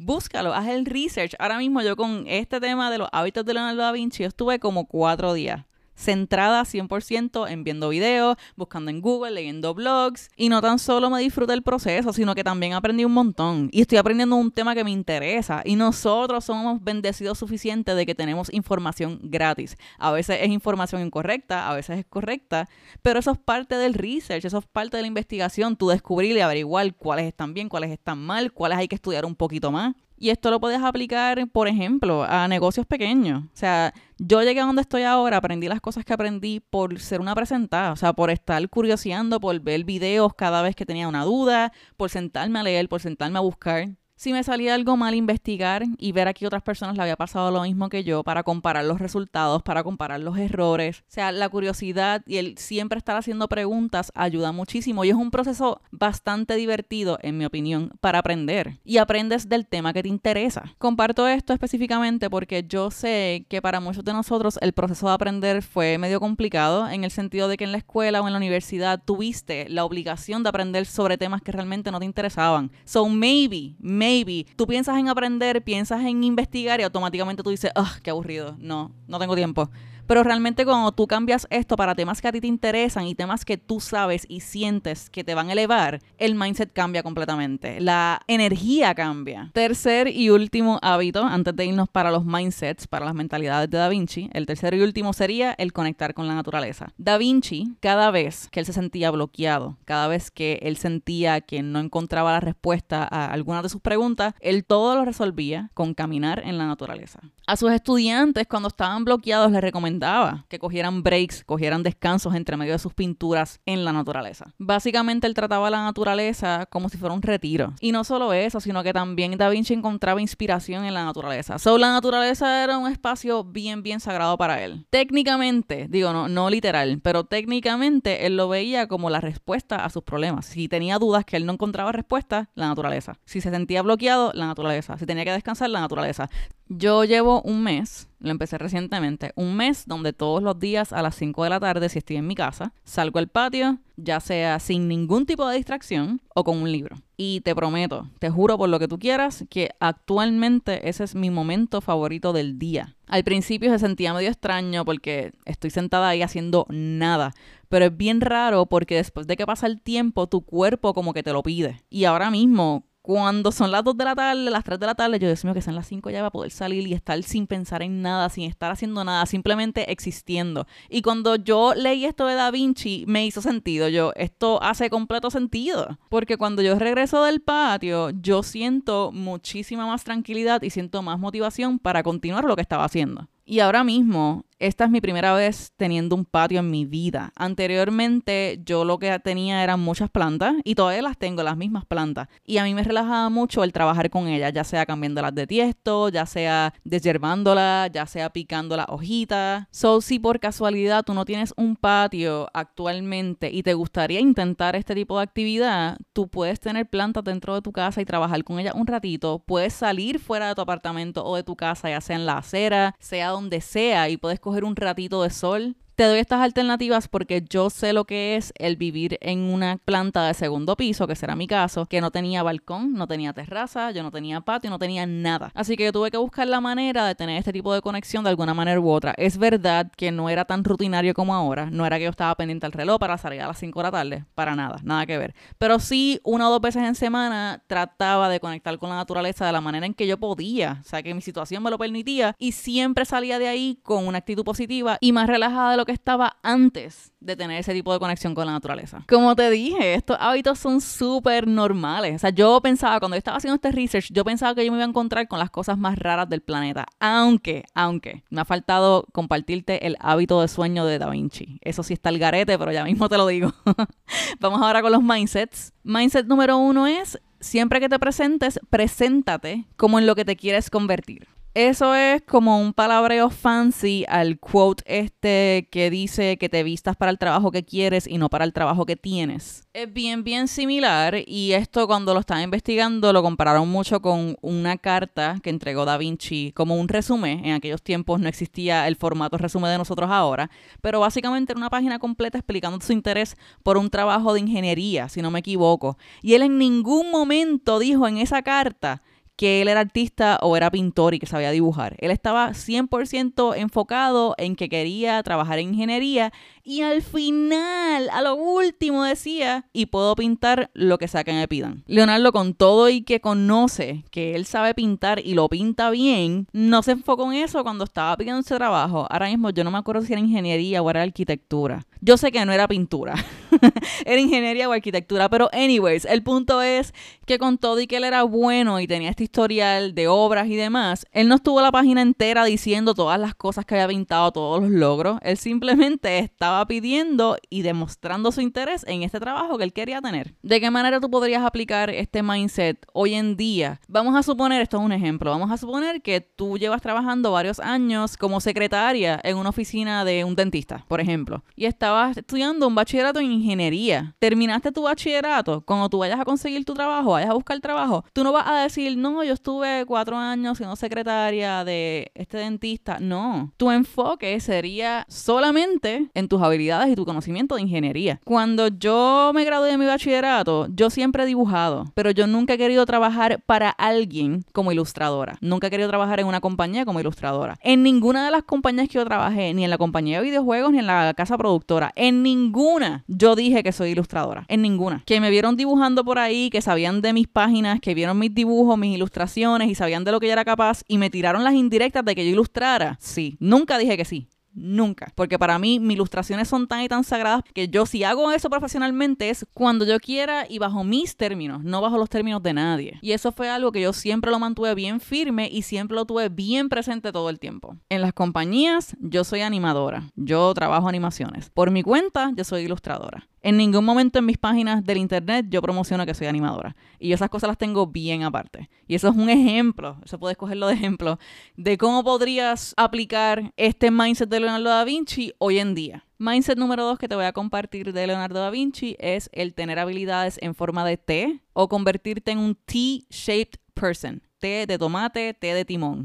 búscalo, 0.04 0.54
haz 0.54 0.68
el 0.68 0.86
research. 0.86 1.34
Ahora 1.38 1.58
mismo 1.58 1.82
yo 1.82 1.96
con 1.96 2.24
este 2.26 2.60
tema 2.60 2.90
de 2.90 2.98
los 2.98 3.08
hábitos 3.12 3.44
de 3.44 3.54
Leonardo 3.54 3.82
da 3.82 3.92
Vinci, 3.92 4.24
estuve 4.24 4.58
como 4.58 4.86
cuatro 4.86 5.34
días 5.34 5.64
centrada 5.94 6.62
100% 6.62 7.50
en 7.50 7.64
viendo 7.64 7.88
videos, 7.88 8.36
buscando 8.56 8.90
en 8.90 9.00
Google, 9.00 9.32
leyendo 9.32 9.74
blogs. 9.74 10.30
Y 10.36 10.48
no 10.48 10.60
tan 10.60 10.78
solo 10.78 11.10
me 11.10 11.20
disfruté 11.20 11.52
el 11.52 11.62
proceso, 11.62 12.12
sino 12.12 12.34
que 12.34 12.44
también 12.44 12.72
aprendí 12.72 13.04
un 13.04 13.12
montón. 13.12 13.68
Y 13.72 13.82
estoy 13.82 13.98
aprendiendo 13.98 14.36
un 14.36 14.50
tema 14.50 14.74
que 14.74 14.84
me 14.84 14.90
interesa. 14.90 15.62
Y 15.64 15.76
nosotros 15.76 16.44
somos 16.44 16.82
bendecidos 16.82 17.38
suficiente 17.38 17.94
de 17.94 18.06
que 18.06 18.14
tenemos 18.14 18.52
información 18.52 19.20
gratis. 19.22 19.76
A 19.98 20.12
veces 20.12 20.38
es 20.40 20.48
información 20.48 21.02
incorrecta, 21.02 21.70
a 21.70 21.74
veces 21.74 21.98
es 21.98 22.06
correcta, 22.06 22.68
pero 23.02 23.18
eso 23.18 23.30
es 23.32 23.38
parte 23.38 23.76
del 23.76 23.94
research, 23.94 24.44
eso 24.44 24.58
es 24.58 24.66
parte 24.66 24.96
de 24.96 25.02
la 25.02 25.08
investigación. 25.08 25.76
Tú 25.76 25.88
descubrir 25.88 26.36
y 26.36 26.40
averiguar 26.40 26.94
cuáles 26.94 27.26
están 27.26 27.54
bien, 27.54 27.68
cuáles 27.68 27.90
están 27.90 28.18
mal, 28.18 28.52
cuáles 28.52 28.78
hay 28.78 28.88
que 28.88 28.94
estudiar 28.94 29.24
un 29.24 29.34
poquito 29.34 29.70
más. 29.70 29.94
Y 30.22 30.30
esto 30.30 30.52
lo 30.52 30.60
puedes 30.60 30.80
aplicar, 30.80 31.48
por 31.48 31.66
ejemplo, 31.66 32.22
a 32.22 32.46
negocios 32.46 32.86
pequeños. 32.86 33.42
O 33.42 33.56
sea, 33.56 33.92
yo 34.18 34.40
llegué 34.40 34.60
a 34.60 34.66
donde 34.66 34.82
estoy 34.82 35.02
ahora, 35.02 35.38
aprendí 35.38 35.66
las 35.66 35.80
cosas 35.80 36.04
que 36.04 36.12
aprendí 36.12 36.60
por 36.60 37.00
ser 37.00 37.20
una 37.20 37.34
presentada, 37.34 37.90
o 37.90 37.96
sea, 37.96 38.12
por 38.12 38.30
estar 38.30 38.68
curioseando, 38.68 39.40
por 39.40 39.58
ver 39.58 39.82
videos 39.82 40.32
cada 40.34 40.62
vez 40.62 40.76
que 40.76 40.86
tenía 40.86 41.08
una 41.08 41.24
duda, 41.24 41.72
por 41.96 42.08
sentarme 42.08 42.60
a 42.60 42.62
leer, 42.62 42.88
por 42.88 43.00
sentarme 43.00 43.38
a 43.38 43.42
buscar 43.42 43.96
si 44.22 44.32
me 44.32 44.44
salía 44.44 44.76
algo 44.76 44.96
mal, 44.96 45.16
investigar 45.16 45.82
y 45.98 46.12
ver 46.12 46.28
a 46.28 46.32
qué 46.32 46.46
otras 46.46 46.62
personas 46.62 46.94
le 46.94 47.02
había 47.02 47.16
pasado 47.16 47.50
lo 47.50 47.62
mismo 47.62 47.88
que 47.88 48.04
yo 48.04 48.22
para 48.22 48.44
comparar 48.44 48.84
los 48.84 49.00
resultados, 49.00 49.64
para 49.64 49.82
comparar 49.82 50.20
los 50.20 50.38
errores. 50.38 51.00
O 51.00 51.04
sea, 51.08 51.32
la 51.32 51.48
curiosidad 51.48 52.22
y 52.24 52.36
el 52.36 52.56
siempre 52.56 52.98
estar 52.98 53.16
haciendo 53.16 53.48
preguntas 53.48 54.12
ayuda 54.14 54.52
muchísimo 54.52 55.04
y 55.04 55.10
es 55.10 55.16
un 55.16 55.32
proceso 55.32 55.80
bastante 55.90 56.54
divertido, 56.54 57.18
en 57.20 57.36
mi 57.36 57.44
opinión, 57.44 57.90
para 58.00 58.20
aprender. 58.20 58.78
Y 58.84 58.98
aprendes 58.98 59.48
del 59.48 59.66
tema 59.66 59.92
que 59.92 60.04
te 60.04 60.08
interesa. 60.08 60.72
Comparto 60.78 61.26
esto 61.26 61.52
específicamente 61.52 62.30
porque 62.30 62.64
yo 62.68 62.92
sé 62.92 63.46
que 63.48 63.60
para 63.60 63.80
muchos 63.80 64.04
de 64.04 64.12
nosotros 64.12 64.56
el 64.62 64.72
proceso 64.72 65.08
de 65.08 65.14
aprender 65.14 65.62
fue 65.62 65.98
medio 65.98 66.20
complicado 66.20 66.88
en 66.88 67.02
el 67.02 67.10
sentido 67.10 67.48
de 67.48 67.56
que 67.56 67.64
en 67.64 67.72
la 67.72 67.78
escuela 67.78 68.22
o 68.22 68.28
en 68.28 68.34
la 68.34 68.38
universidad 68.38 69.02
tuviste 69.04 69.68
la 69.68 69.84
obligación 69.84 70.44
de 70.44 70.50
aprender 70.50 70.86
sobre 70.86 71.18
temas 71.18 71.42
que 71.42 71.50
realmente 71.50 71.90
no 71.90 71.98
te 71.98 72.04
interesaban. 72.06 72.70
So 72.84 73.08
maybe, 73.08 73.74
maybe 73.80 74.11
tú 74.56 74.66
piensas 74.66 74.98
en 74.98 75.08
aprender, 75.08 75.62
piensas 75.62 76.00
en 76.04 76.24
investigar 76.24 76.80
y 76.80 76.82
automáticamente 76.82 77.42
tú 77.42 77.50
dices, 77.50 77.70
ah, 77.74 77.96
qué 78.02 78.10
aburrido, 78.10 78.56
no, 78.58 78.92
no 79.08 79.18
tengo 79.18 79.34
tiempo. 79.34 79.70
Pero 80.06 80.22
realmente 80.22 80.64
cuando 80.64 80.92
tú 80.92 81.06
cambias 81.06 81.46
esto 81.50 81.76
para 81.76 81.94
temas 81.94 82.20
que 82.20 82.28
a 82.28 82.32
ti 82.32 82.40
te 82.40 82.46
interesan 82.46 83.06
y 83.06 83.14
temas 83.14 83.44
que 83.44 83.56
tú 83.56 83.80
sabes 83.80 84.26
y 84.28 84.40
sientes 84.40 85.08
que 85.10 85.24
te 85.24 85.34
van 85.34 85.48
a 85.48 85.52
elevar, 85.52 86.00
el 86.18 86.34
mindset 86.34 86.72
cambia 86.72 87.02
completamente. 87.02 87.80
La 87.80 88.20
energía 88.26 88.94
cambia. 88.94 89.50
Tercer 89.54 90.08
y 90.08 90.30
último 90.30 90.78
hábito, 90.82 91.24
antes 91.24 91.54
de 91.56 91.66
irnos 91.66 91.88
para 91.88 92.10
los 92.10 92.24
mindsets, 92.24 92.86
para 92.86 93.06
las 93.06 93.14
mentalidades 93.14 93.70
de 93.70 93.78
Da 93.78 93.88
Vinci, 93.88 94.28
el 94.32 94.46
tercer 94.46 94.74
y 94.74 94.82
último 94.82 95.12
sería 95.12 95.52
el 95.52 95.72
conectar 95.72 96.14
con 96.14 96.26
la 96.26 96.34
naturaleza. 96.34 96.92
Da 96.98 97.16
Vinci, 97.16 97.74
cada 97.80 98.10
vez 98.10 98.48
que 98.50 98.60
él 98.60 98.66
se 98.66 98.72
sentía 98.72 99.10
bloqueado, 99.10 99.78
cada 99.84 100.08
vez 100.08 100.30
que 100.30 100.58
él 100.62 100.76
sentía 100.76 101.40
que 101.40 101.62
no 101.62 101.78
encontraba 101.78 102.32
la 102.32 102.40
respuesta 102.40 103.06
a 103.10 103.26
algunas 103.32 103.62
de 103.62 103.68
sus 103.68 103.80
preguntas, 103.80 104.34
él 104.40 104.64
todo 104.64 104.94
lo 104.94 105.04
resolvía 105.04 105.70
con 105.74 105.94
caminar 105.94 106.42
en 106.44 106.58
la 106.58 106.66
naturaleza. 106.66 107.20
A 107.46 107.56
sus 107.56 107.72
estudiantes, 107.72 108.46
cuando 108.46 108.68
estaban 108.68 109.04
bloqueados, 109.04 109.50
les 109.50 109.60
recomendaba 109.60 110.01
que 110.48 110.58
cogieran 110.58 111.02
breaks, 111.02 111.44
cogieran 111.44 111.82
descansos 111.82 112.34
entre 112.34 112.56
medio 112.56 112.72
de 112.72 112.78
sus 112.78 112.94
pinturas 112.94 113.60
en 113.66 113.84
la 113.84 113.92
naturaleza. 113.92 114.52
Básicamente, 114.58 115.26
él 115.26 115.34
trataba 115.34 115.70
la 115.70 115.82
naturaleza 115.82 116.66
como 116.66 116.88
si 116.88 116.98
fuera 116.98 117.14
un 117.14 117.22
retiro. 117.22 117.72
Y 117.80 117.92
no 117.92 118.04
solo 118.04 118.32
eso, 118.32 118.60
sino 118.60 118.82
que 118.82 118.92
también 118.92 119.36
Da 119.38 119.48
Vinci 119.48 119.74
encontraba 119.74 120.20
inspiración 120.20 120.84
en 120.84 120.94
la 120.94 121.04
naturaleza. 121.04 121.58
So, 121.58 121.78
la 121.78 121.92
naturaleza 121.92 122.64
era 122.64 122.78
un 122.78 122.90
espacio 122.90 123.44
bien, 123.44 123.82
bien 123.82 124.00
sagrado 124.00 124.36
para 124.36 124.62
él. 124.62 124.86
Técnicamente, 124.90 125.86
digo, 125.88 126.12
no, 126.12 126.28
no 126.28 126.50
literal, 126.50 127.00
pero 127.02 127.24
técnicamente 127.24 128.26
él 128.26 128.36
lo 128.36 128.48
veía 128.48 128.86
como 128.88 129.10
la 129.10 129.20
respuesta 129.20 129.84
a 129.84 129.90
sus 129.90 130.02
problemas. 130.02 130.46
Si 130.46 130.68
tenía 130.68 130.98
dudas 130.98 131.24
que 131.24 131.36
él 131.36 131.46
no 131.46 131.52
encontraba 131.52 131.92
respuesta, 131.92 132.50
la 132.54 132.68
naturaleza. 132.68 133.18
Si 133.24 133.40
se 133.40 133.50
sentía 133.50 133.82
bloqueado, 133.82 134.32
la 134.34 134.46
naturaleza. 134.46 134.98
Si 134.98 135.06
tenía 135.06 135.24
que 135.24 135.32
descansar, 135.32 135.70
la 135.70 135.80
naturaleza. 135.80 136.28
Yo 136.68 137.04
llevo 137.04 137.42
un 137.42 137.62
mes, 137.62 138.08
lo 138.22 138.30
empecé 138.30 138.56
recientemente, 138.56 139.32
un 139.34 139.56
mes 139.56 139.84
donde 139.86 140.12
todos 140.12 140.42
los 140.42 140.58
días 140.58 140.92
a 140.92 141.02
las 141.02 141.16
5 141.16 141.44
de 141.44 141.50
la 141.50 141.60
tarde, 141.60 141.88
si 141.88 141.98
estoy 141.98 142.16
en 142.16 142.26
mi 142.26 142.34
casa, 142.34 142.72
salgo 142.84 143.18
al 143.18 143.28
patio, 143.28 143.78
ya 143.96 144.20
sea 144.20 144.58
sin 144.60 144.88
ningún 144.88 145.26
tipo 145.26 145.46
de 145.46 145.56
distracción 145.56 146.22
o 146.34 146.44
con 146.44 146.58
un 146.58 146.70
libro. 146.70 146.96
Y 147.16 147.40
te 147.40 147.54
prometo, 147.54 148.08
te 148.18 148.30
juro 148.30 148.56
por 148.56 148.68
lo 148.68 148.78
que 148.78 148.88
tú 148.88 148.98
quieras, 148.98 149.44
que 149.50 149.70
actualmente 149.80 150.88
ese 150.88 151.04
es 151.04 151.14
mi 151.14 151.30
momento 151.30 151.80
favorito 151.80 152.32
del 152.32 152.58
día. 152.58 152.96
Al 153.06 153.24
principio 153.24 153.70
se 153.70 153.78
sentía 153.78 154.14
medio 154.14 154.30
extraño 154.30 154.84
porque 154.84 155.32
estoy 155.44 155.70
sentada 155.70 156.08
ahí 156.08 156.22
haciendo 156.22 156.66
nada, 156.70 157.32
pero 157.68 157.86
es 157.86 157.96
bien 157.96 158.20
raro 158.20 158.66
porque 158.66 158.96
después 158.96 159.26
de 159.26 159.36
que 159.36 159.46
pasa 159.46 159.66
el 159.66 159.80
tiempo, 159.80 160.28
tu 160.28 160.42
cuerpo 160.42 160.94
como 160.94 161.12
que 161.12 161.22
te 161.22 161.32
lo 161.32 161.42
pide. 161.42 161.82
Y 161.90 162.04
ahora 162.04 162.30
mismo, 162.30 162.86
cuando 163.02 163.50
son 163.50 163.72
las 163.72 163.82
2 163.82 163.96
de 163.96 164.04
la 164.04 164.14
tarde, 164.14 164.50
las 164.50 164.62
3 164.62 164.78
de 164.78 164.86
la 164.86 164.94
tarde, 164.94 165.18
yo 165.18 165.28
decía 165.28 165.52
que 165.52 165.60
sean 165.60 165.74
las 165.74 165.88
5 165.88 166.08
ya 166.10 166.20
para 166.20 166.30
poder 166.30 166.52
salir 166.52 166.86
y 166.86 166.94
estar 166.94 167.20
sin 167.24 167.48
pensar 167.48 167.82
en 167.82 168.00
nada, 168.00 168.28
sin 168.28 168.48
estar 168.48 168.70
haciendo 168.70 169.04
nada, 169.04 169.26
simplemente 169.26 169.90
existiendo. 169.90 170.68
Y 170.88 171.02
cuando 171.02 171.34
yo 171.34 171.74
leí 171.74 172.04
esto 172.04 172.26
de 172.26 172.36
Da 172.36 172.52
Vinci, 172.52 173.04
me 173.08 173.26
hizo 173.26 173.42
sentido. 173.42 173.88
Yo, 173.88 174.12
esto 174.14 174.62
hace 174.62 174.88
completo 174.88 175.30
sentido. 175.30 175.98
Porque 176.08 176.36
cuando 176.36 176.62
yo 176.62 176.78
regreso 176.78 177.24
del 177.24 177.40
patio, 177.40 178.10
yo 178.10 178.44
siento 178.44 179.10
muchísima 179.12 179.84
más 179.84 180.04
tranquilidad 180.04 180.62
y 180.62 180.70
siento 180.70 181.02
más 181.02 181.18
motivación 181.18 181.80
para 181.80 182.04
continuar 182.04 182.44
lo 182.44 182.54
que 182.54 182.62
estaba 182.62 182.84
haciendo. 182.84 183.28
Y 183.44 183.58
ahora 183.58 183.82
mismo 183.82 184.44
esta 184.62 184.84
es 184.84 184.90
mi 184.90 185.00
primera 185.00 185.34
vez 185.34 185.72
teniendo 185.76 186.14
un 186.14 186.24
patio 186.24 186.60
en 186.60 186.70
mi 186.70 186.84
vida. 186.84 187.32
Anteriormente 187.34 188.60
yo 188.64 188.84
lo 188.84 189.00
que 189.00 189.18
tenía 189.18 189.64
eran 189.64 189.80
muchas 189.80 190.08
plantas 190.08 190.54
y 190.62 190.76
todavía 190.76 191.02
las 191.02 191.18
tengo, 191.18 191.42
las 191.42 191.56
mismas 191.56 191.84
plantas. 191.84 192.28
Y 192.44 192.58
a 192.58 192.64
mí 192.64 192.72
me 192.72 192.84
relajaba 192.84 193.28
mucho 193.28 193.64
el 193.64 193.72
trabajar 193.72 194.08
con 194.08 194.28
ellas, 194.28 194.52
ya 194.52 194.62
sea 194.62 194.86
cambiándolas 194.86 195.34
de 195.34 195.48
tiesto, 195.48 196.10
ya 196.10 196.26
sea 196.26 196.74
desyerbándolas, 196.84 197.90
ya 197.90 198.06
sea 198.06 198.30
picando 198.30 198.76
las 198.76 198.86
hojitas. 198.88 199.66
So, 199.72 200.00
si 200.00 200.20
por 200.20 200.38
casualidad 200.38 201.02
tú 201.02 201.12
no 201.12 201.24
tienes 201.24 201.52
un 201.56 201.74
patio 201.74 202.48
actualmente 202.54 203.50
y 203.50 203.64
te 203.64 203.74
gustaría 203.74 204.20
intentar 204.20 204.76
este 204.76 204.94
tipo 204.94 205.16
de 205.16 205.24
actividad, 205.24 205.98
tú 206.12 206.28
puedes 206.28 206.60
tener 206.60 206.88
plantas 206.88 207.24
dentro 207.24 207.56
de 207.56 207.62
tu 207.62 207.72
casa 207.72 208.00
y 208.00 208.04
trabajar 208.04 208.44
con 208.44 208.60
ellas 208.60 208.76
un 208.76 208.86
ratito. 208.86 209.42
Puedes 209.44 209.72
salir 209.72 210.20
fuera 210.20 210.46
de 210.46 210.54
tu 210.54 210.60
apartamento 210.60 211.24
o 211.24 211.34
de 211.34 211.42
tu 211.42 211.56
casa, 211.56 211.90
ya 211.90 212.00
sea 212.00 212.14
en 212.14 212.26
la 212.26 212.38
acera, 212.38 212.94
sea 213.00 213.30
donde 213.30 213.60
sea, 213.60 214.08
y 214.08 214.16
puedes 214.16 214.38
coger 214.38 214.51
un 214.64 214.76
ratito 214.76 215.22
de 215.22 215.30
sol 215.30 215.76
te 216.02 216.08
doy 216.08 216.18
estas 216.18 216.40
alternativas 216.40 217.06
porque 217.06 217.44
yo 217.48 217.70
sé 217.70 217.92
lo 217.92 218.06
que 218.06 218.34
es 218.34 218.52
el 218.58 218.74
vivir 218.74 219.18
en 219.20 219.38
una 219.38 219.78
planta 219.84 220.26
de 220.26 220.34
segundo 220.34 220.74
piso, 220.74 221.06
que 221.06 221.14
será 221.14 221.36
mi 221.36 221.46
caso, 221.46 221.86
que 221.86 222.00
no 222.00 222.10
tenía 222.10 222.42
balcón, 222.42 222.94
no 222.94 223.06
tenía 223.06 223.32
terraza, 223.32 223.92
yo 223.92 224.02
no 224.02 224.10
tenía 224.10 224.40
patio, 224.40 224.68
no 224.68 224.80
tenía 224.80 225.06
nada. 225.06 225.52
Así 225.54 225.76
que 225.76 225.84
yo 225.84 225.92
tuve 225.92 226.10
que 226.10 226.16
buscar 226.16 226.48
la 226.48 226.60
manera 226.60 227.06
de 227.06 227.14
tener 227.14 227.38
este 227.38 227.52
tipo 227.52 227.72
de 227.72 227.80
conexión 227.82 228.24
de 228.24 228.30
alguna 228.30 228.52
manera 228.52 228.80
u 228.80 228.90
otra. 228.90 229.14
Es 229.16 229.38
verdad 229.38 229.92
que 229.96 230.10
no 230.10 230.28
era 230.28 230.44
tan 230.44 230.64
rutinario 230.64 231.14
como 231.14 231.36
ahora, 231.36 231.70
no 231.70 231.86
era 231.86 231.98
que 231.98 232.04
yo 232.04 232.10
estaba 232.10 232.34
pendiente 232.34 232.66
al 232.66 232.72
reloj 232.72 232.98
para 232.98 233.16
salir 233.16 233.40
a 233.40 233.46
las 233.46 233.58
5 233.60 233.78
de 233.78 233.82
la 233.84 233.90
tarde, 233.92 234.24
para 234.34 234.56
nada, 234.56 234.80
nada 234.82 235.06
que 235.06 235.18
ver. 235.18 235.36
Pero 235.58 235.78
sí, 235.78 236.18
una 236.24 236.48
o 236.48 236.50
dos 236.50 236.60
veces 236.60 236.82
en 236.82 236.96
semana 236.96 237.62
trataba 237.68 238.28
de 238.28 238.40
conectar 238.40 238.76
con 238.78 238.90
la 238.90 238.96
naturaleza 238.96 239.46
de 239.46 239.52
la 239.52 239.60
manera 239.60 239.86
en 239.86 239.94
que 239.94 240.08
yo 240.08 240.18
podía, 240.18 240.80
o 240.80 240.88
sea, 240.88 241.00
que 241.00 241.14
mi 241.14 241.20
situación 241.20 241.62
me 241.62 241.70
lo 241.70 241.78
permitía 241.78 242.34
y 242.40 242.50
siempre 242.50 243.04
salía 243.04 243.38
de 243.38 243.46
ahí 243.46 243.78
con 243.84 244.08
una 244.08 244.18
actitud 244.18 244.42
positiva 244.42 244.98
y 245.00 245.12
más 245.12 245.28
relajada 245.28 245.70
de 245.70 245.76
lo 245.76 245.84
que 245.84 245.91
estaba 245.92 246.36
antes 246.42 247.12
de 247.20 247.36
tener 247.36 247.58
ese 247.60 247.72
tipo 247.72 247.92
de 247.92 247.98
conexión 247.98 248.34
con 248.34 248.46
la 248.46 248.52
naturaleza. 248.52 249.04
Como 249.08 249.34
te 249.36 249.50
dije, 249.50 249.94
estos 249.94 250.16
hábitos 250.20 250.58
son 250.58 250.80
súper 250.80 251.46
normales. 251.46 252.16
O 252.16 252.18
sea, 252.18 252.30
yo 252.30 252.60
pensaba, 252.60 252.98
cuando 252.98 253.16
yo 253.16 253.18
estaba 253.18 253.36
haciendo 253.36 253.54
este 253.54 253.72
research, 253.72 254.08
yo 254.12 254.24
pensaba 254.24 254.54
que 254.54 254.64
yo 254.64 254.72
me 254.72 254.78
iba 254.78 254.84
a 254.84 254.88
encontrar 254.88 255.28
con 255.28 255.38
las 255.38 255.50
cosas 255.50 255.78
más 255.78 255.98
raras 255.98 256.28
del 256.28 256.42
planeta. 256.42 256.86
Aunque, 257.00 257.64
aunque, 257.74 258.24
me 258.30 258.40
ha 258.40 258.44
faltado 258.44 259.06
compartirte 259.12 259.86
el 259.86 259.96
hábito 260.00 260.40
de 260.40 260.48
sueño 260.48 260.84
de 260.84 260.98
Da 260.98 261.10
Vinci. 261.10 261.58
Eso 261.60 261.82
sí 261.82 261.94
está 261.94 262.08
el 262.08 262.18
garete, 262.18 262.58
pero 262.58 262.72
ya 262.72 262.84
mismo 262.84 263.08
te 263.08 263.16
lo 263.16 263.26
digo. 263.26 263.52
Vamos 264.40 264.60
ahora 264.60 264.82
con 264.82 264.92
los 264.92 265.02
mindsets. 265.02 265.72
Mindset 265.84 266.26
número 266.26 266.58
uno 266.58 266.86
es, 266.86 267.20
siempre 267.40 267.80
que 267.80 267.88
te 267.88 267.98
presentes, 267.98 268.60
preséntate 268.70 269.66
como 269.76 269.98
en 269.98 270.06
lo 270.06 270.14
que 270.14 270.24
te 270.24 270.36
quieres 270.36 270.70
convertir. 270.70 271.28
Eso 271.54 271.94
es 271.94 272.22
como 272.22 272.58
un 272.58 272.72
palabreo 272.72 273.28
fancy 273.28 274.06
al 274.08 274.38
quote 274.38 274.82
este 274.86 275.68
que 275.70 275.90
dice 275.90 276.38
que 276.38 276.48
te 276.48 276.62
vistas 276.62 276.96
para 276.96 277.10
el 277.10 277.18
trabajo 277.18 277.50
que 277.50 277.62
quieres 277.62 278.06
y 278.06 278.16
no 278.16 278.30
para 278.30 278.46
el 278.46 278.54
trabajo 278.54 278.86
que 278.86 278.96
tienes. 278.96 279.68
Es 279.74 279.92
bien, 279.92 280.24
bien 280.24 280.48
similar 280.48 281.14
y 281.26 281.52
esto 281.52 281.86
cuando 281.86 282.14
lo 282.14 282.20
estaba 282.20 282.40
investigando 282.40 283.12
lo 283.12 283.22
compararon 283.22 283.68
mucho 283.68 284.00
con 284.00 284.38
una 284.40 284.78
carta 284.78 285.40
que 285.42 285.50
entregó 285.50 285.84
Da 285.84 285.98
Vinci 285.98 286.52
como 286.52 286.76
un 286.76 286.88
resumen. 286.88 287.44
En 287.44 287.52
aquellos 287.52 287.82
tiempos 287.82 288.18
no 288.18 288.30
existía 288.30 288.88
el 288.88 288.96
formato 288.96 289.36
resumen 289.36 289.72
de 289.72 289.76
nosotros 289.76 290.08
ahora, 290.10 290.50
pero 290.80 291.00
básicamente 291.00 291.52
era 291.52 291.58
una 291.58 291.68
página 291.68 291.98
completa 291.98 292.38
explicando 292.38 292.80
su 292.80 292.94
interés 292.94 293.36
por 293.62 293.76
un 293.76 293.90
trabajo 293.90 294.32
de 294.32 294.40
ingeniería, 294.40 295.10
si 295.10 295.20
no 295.20 295.30
me 295.30 295.40
equivoco. 295.40 295.98
Y 296.22 296.32
él 296.32 296.44
en 296.44 296.56
ningún 296.56 297.10
momento 297.10 297.78
dijo 297.78 298.08
en 298.08 298.16
esa 298.16 298.40
carta 298.40 299.02
que 299.36 299.62
él 299.62 299.68
era 299.68 299.80
artista 299.80 300.38
o 300.42 300.56
era 300.56 300.70
pintor 300.70 301.14
y 301.14 301.18
que 301.18 301.26
sabía 301.26 301.50
dibujar. 301.50 301.96
Él 301.98 302.10
estaba 302.10 302.50
100% 302.50 303.56
enfocado 303.56 304.34
en 304.38 304.56
que 304.56 304.68
quería 304.68 305.22
trabajar 305.22 305.58
en 305.58 305.70
ingeniería 305.70 306.32
y 306.64 306.82
al 306.82 307.02
final, 307.02 308.08
a 308.10 308.22
lo 308.22 308.36
último 308.36 309.02
decía, 309.02 309.66
y 309.72 309.86
puedo 309.86 310.14
pintar 310.14 310.70
lo 310.74 310.98
que 310.98 311.08
sea 311.08 311.24
que 311.24 311.32
me 311.32 311.48
pidan. 311.48 311.82
Leonardo 311.86 312.32
con 312.32 312.54
todo 312.54 312.88
y 312.88 313.02
que 313.02 313.20
conoce 313.20 314.04
que 314.10 314.34
él 314.34 314.46
sabe 314.46 314.74
pintar 314.74 315.20
y 315.24 315.34
lo 315.34 315.48
pinta 315.48 315.90
bien, 315.90 316.46
no 316.52 316.82
se 316.82 316.92
enfocó 316.92 317.32
en 317.32 317.38
eso 317.38 317.64
cuando 317.64 317.84
estaba 317.84 318.16
pidiendo 318.16 318.40
ese 318.40 318.54
trabajo. 318.56 319.06
Ahora 319.10 319.28
mismo 319.28 319.50
yo 319.50 319.64
no 319.64 319.70
me 319.70 319.78
acuerdo 319.78 320.02
si 320.02 320.12
era 320.12 320.20
ingeniería 320.20 320.82
o 320.82 320.90
era 320.90 321.02
arquitectura. 321.02 321.86
Yo 322.00 322.16
sé 322.16 322.30
que 322.30 322.44
no 322.44 322.52
era 322.52 322.68
pintura, 322.68 323.14
era 324.04 324.20
ingeniería 324.20 324.68
o 324.68 324.72
arquitectura, 324.72 325.28
pero 325.28 325.48
anyways, 325.52 326.04
el 326.04 326.22
punto 326.22 326.62
es 326.62 326.92
que 327.26 327.38
con 327.38 327.58
todo 327.58 327.80
y 327.80 327.86
que 327.86 327.96
él 327.96 328.04
era 328.04 328.22
bueno 328.24 328.80
y 328.80 328.86
tenía 328.86 329.10
este 329.10 329.24
historial 329.24 329.94
de 329.94 330.08
obras 330.08 330.48
y 330.48 330.56
demás, 330.56 331.06
él 331.12 331.28
no 331.28 331.36
estuvo 331.36 331.60
la 331.60 331.72
página 331.72 332.02
entera 332.02 332.44
diciendo 332.44 332.94
todas 332.94 333.18
las 333.18 333.34
cosas 333.34 333.64
que 333.64 333.74
había 333.74 333.88
pintado, 333.88 334.32
todos 334.32 334.62
los 334.62 334.70
logros, 334.70 335.18
él 335.22 335.36
simplemente 335.36 336.18
estaba 336.18 336.64
pidiendo 336.66 337.36
y 337.48 337.62
demostrando 337.62 338.32
su 338.32 338.40
interés 338.40 338.84
en 338.86 339.02
este 339.02 339.20
trabajo 339.20 339.58
que 339.58 339.64
él 339.64 339.72
quería 339.72 340.00
tener. 340.00 340.34
¿De 340.42 340.60
qué 340.60 340.70
manera 340.70 341.00
tú 341.00 341.10
podrías 341.10 341.42
aplicar 341.44 341.90
este 341.90 342.22
mindset 342.22 342.86
hoy 342.92 343.14
en 343.14 343.36
día? 343.36 343.80
Vamos 343.88 344.16
a 344.16 344.22
suponer, 344.22 344.62
esto 344.62 344.78
es 344.78 344.84
un 344.84 344.92
ejemplo, 344.92 345.30
vamos 345.30 345.50
a 345.50 345.56
suponer 345.56 346.02
que 346.02 346.20
tú 346.20 346.58
llevas 346.58 346.82
trabajando 346.82 347.32
varios 347.32 347.60
años 347.60 348.16
como 348.16 348.40
secretaria 348.40 349.20
en 349.22 349.36
una 349.36 349.50
oficina 349.50 350.04
de 350.04 350.24
un 350.24 350.34
dentista, 350.34 350.84
por 350.88 351.00
ejemplo, 351.00 351.44
y 351.56 351.66
estabas 351.66 352.16
estudiando 352.16 352.66
un 352.66 352.74
bachillerato 352.74 353.20
en 353.20 353.32
ingeniería, 353.42 354.14
terminaste 354.18 354.72
tu 354.72 354.82
bachillerato, 354.82 355.62
cuando 355.62 355.88
tú 355.88 355.98
vayas 355.98 356.20
a 356.20 356.24
conseguir 356.24 356.64
tu 356.64 356.74
trabajo, 356.74 357.12
vayas 357.12 357.30
a 357.30 357.34
buscar 357.34 357.58
trabajo, 357.60 358.04
tú 358.12 358.24
no 358.24 358.32
vas 358.32 358.46
a 358.46 358.62
decir, 358.62 358.96
no, 358.96 359.22
yo 359.24 359.34
estuve 359.34 359.84
cuatro 359.86 360.16
años 360.16 360.58
siendo 360.58 360.76
secretaria 360.76 361.64
de 361.64 362.10
este 362.14 362.38
dentista. 362.38 362.98
No, 363.00 363.52
tu 363.56 363.70
enfoque 363.70 364.38
sería 364.40 365.04
solamente 365.08 366.10
en 366.14 366.28
tus 366.28 366.40
habilidades 366.42 366.90
y 366.90 366.94
tu 366.94 367.04
conocimiento 367.04 367.56
de 367.56 367.62
ingeniería. 367.62 368.20
Cuando 368.24 368.68
yo 368.68 369.32
me 369.34 369.44
gradué 369.44 369.70
de 369.70 369.78
mi 369.78 369.86
bachillerato, 369.86 370.68
yo 370.70 370.90
siempre 370.90 371.24
he 371.24 371.26
dibujado, 371.26 371.90
pero 371.94 372.10
yo 372.10 372.26
nunca 372.26 372.54
he 372.54 372.58
querido 372.58 372.86
trabajar 372.86 373.42
para 373.46 373.70
alguien 373.70 374.44
como 374.52 374.72
ilustradora. 374.72 375.36
Nunca 375.40 375.66
he 375.66 375.70
querido 375.70 375.88
trabajar 375.88 376.20
en 376.20 376.26
una 376.26 376.40
compañía 376.40 376.84
como 376.84 377.00
ilustradora. 377.00 377.56
En 377.62 377.82
ninguna 377.82 378.24
de 378.24 378.30
las 378.30 378.42
compañías 378.42 378.88
que 378.88 378.94
yo 378.94 379.04
trabajé, 379.04 379.54
ni 379.54 379.64
en 379.64 379.70
la 379.70 379.78
compañía 379.78 380.18
de 380.18 380.24
videojuegos, 380.24 380.72
ni 380.72 380.78
en 380.78 380.86
la 380.86 381.12
casa 381.14 381.36
productora, 381.36 381.92
en 381.96 382.22
ninguna 382.22 383.04
yo 383.06 383.31
dije 383.36 383.62
que 383.62 383.72
soy 383.72 383.90
ilustradora. 383.90 384.44
En 384.48 384.62
ninguna. 384.62 385.02
Que 385.06 385.20
me 385.20 385.30
vieron 385.30 385.56
dibujando 385.56 386.04
por 386.04 386.18
ahí, 386.18 386.50
que 386.50 386.62
sabían 386.62 387.00
de 387.00 387.12
mis 387.12 387.28
páginas, 387.28 387.80
que 387.80 387.94
vieron 387.94 388.18
mis 388.18 388.34
dibujos, 388.34 388.78
mis 388.78 388.94
ilustraciones 388.94 389.68
y 389.68 389.74
sabían 389.74 390.04
de 390.04 390.12
lo 390.12 390.20
que 390.20 390.26
yo 390.26 390.32
era 390.32 390.44
capaz 390.44 390.82
y 390.88 390.98
me 390.98 391.10
tiraron 391.10 391.44
las 391.44 391.54
indirectas 391.54 392.04
de 392.04 392.14
que 392.14 392.24
yo 392.24 392.32
ilustrara. 392.32 392.96
Sí. 393.00 393.36
Nunca 393.40 393.78
dije 393.78 393.96
que 393.96 394.04
sí. 394.04 394.28
Nunca. 394.54 395.12
Porque 395.14 395.38
para 395.38 395.58
mí 395.58 395.80
mis 395.80 395.94
ilustraciones 395.94 396.48
son 396.48 396.66
tan 396.66 396.82
y 396.82 396.88
tan 396.88 397.04
sagradas 397.04 397.42
que 397.54 397.68
yo 397.68 397.86
si 397.86 398.04
hago 398.04 398.30
eso 398.32 398.50
profesionalmente 398.50 399.30
es 399.30 399.46
cuando 399.54 399.84
yo 399.84 399.98
quiera 399.98 400.46
y 400.48 400.58
bajo 400.58 400.84
mis 400.84 401.16
términos, 401.16 401.64
no 401.64 401.80
bajo 401.80 401.98
los 401.98 402.10
términos 402.10 402.42
de 402.42 402.52
nadie. 402.52 402.98
Y 403.00 403.12
eso 403.12 403.32
fue 403.32 403.48
algo 403.48 403.72
que 403.72 403.80
yo 403.80 403.92
siempre 403.92 404.30
lo 404.30 404.38
mantuve 404.38 404.74
bien 404.74 405.00
firme 405.00 405.48
y 405.50 405.62
siempre 405.62 405.94
lo 405.94 406.04
tuve 406.04 406.28
bien 406.28 406.68
presente 406.68 407.12
todo 407.12 407.30
el 407.30 407.38
tiempo. 407.38 407.76
En 407.88 408.02
las 408.02 408.12
compañías 408.12 408.96
yo 409.00 409.24
soy 409.24 409.40
animadora, 409.40 410.10
yo 410.16 410.52
trabajo 410.54 410.88
animaciones. 410.88 411.50
Por 411.50 411.70
mi 411.70 411.82
cuenta 411.82 412.32
yo 412.36 412.44
soy 412.44 412.62
ilustradora. 412.62 413.28
En 413.44 413.56
ningún 413.56 413.84
momento 413.84 414.20
en 414.20 414.26
mis 414.26 414.38
páginas 414.38 414.84
del 414.84 414.98
internet 414.98 415.46
yo 415.48 415.60
promociono 415.60 416.06
que 416.06 416.14
soy 416.14 416.28
animadora. 416.28 416.76
Y 417.00 417.12
esas 417.12 417.28
cosas 417.28 417.48
las 417.48 417.58
tengo 417.58 417.88
bien 417.88 418.22
aparte. 418.22 418.70
Y 418.86 418.94
eso 418.94 419.08
es 419.08 419.16
un 419.16 419.28
ejemplo, 419.28 419.96
eso 420.04 420.18
puedes 420.20 420.36
cogerlo 420.36 420.68
de 420.68 420.74
ejemplo, 420.74 421.18
de 421.56 421.76
cómo 421.76 422.04
podrías 422.04 422.72
aplicar 422.76 423.52
este 423.56 423.90
mindset 423.90 424.28
de 424.28 424.38
Leonardo 424.42 424.70
da 424.70 424.84
Vinci 424.84 425.32
hoy 425.38 425.60
en 425.60 425.74
día. 425.74 426.04
Mindset 426.18 426.58
número 426.58 426.84
dos 426.84 426.98
que 426.98 427.08
te 427.08 427.14
voy 427.14 427.24
a 427.24 427.32
compartir 427.32 427.92
de 427.92 428.06
Leonardo 428.06 428.40
da 428.40 428.50
Vinci 428.50 428.96
es 428.98 429.30
el 429.32 429.54
tener 429.54 429.78
habilidades 429.78 430.38
en 430.42 430.54
forma 430.54 430.84
de 430.84 430.96
T 430.96 431.40
o 431.52 431.68
convertirte 431.68 432.32
en 432.32 432.38
un 432.38 432.54
T-shaped 432.56 433.60
person 433.74 434.22
té 434.42 434.66
de 434.66 434.76
tomate, 434.76 435.34
té 435.34 435.54
de 435.54 435.64
timón. 435.64 436.04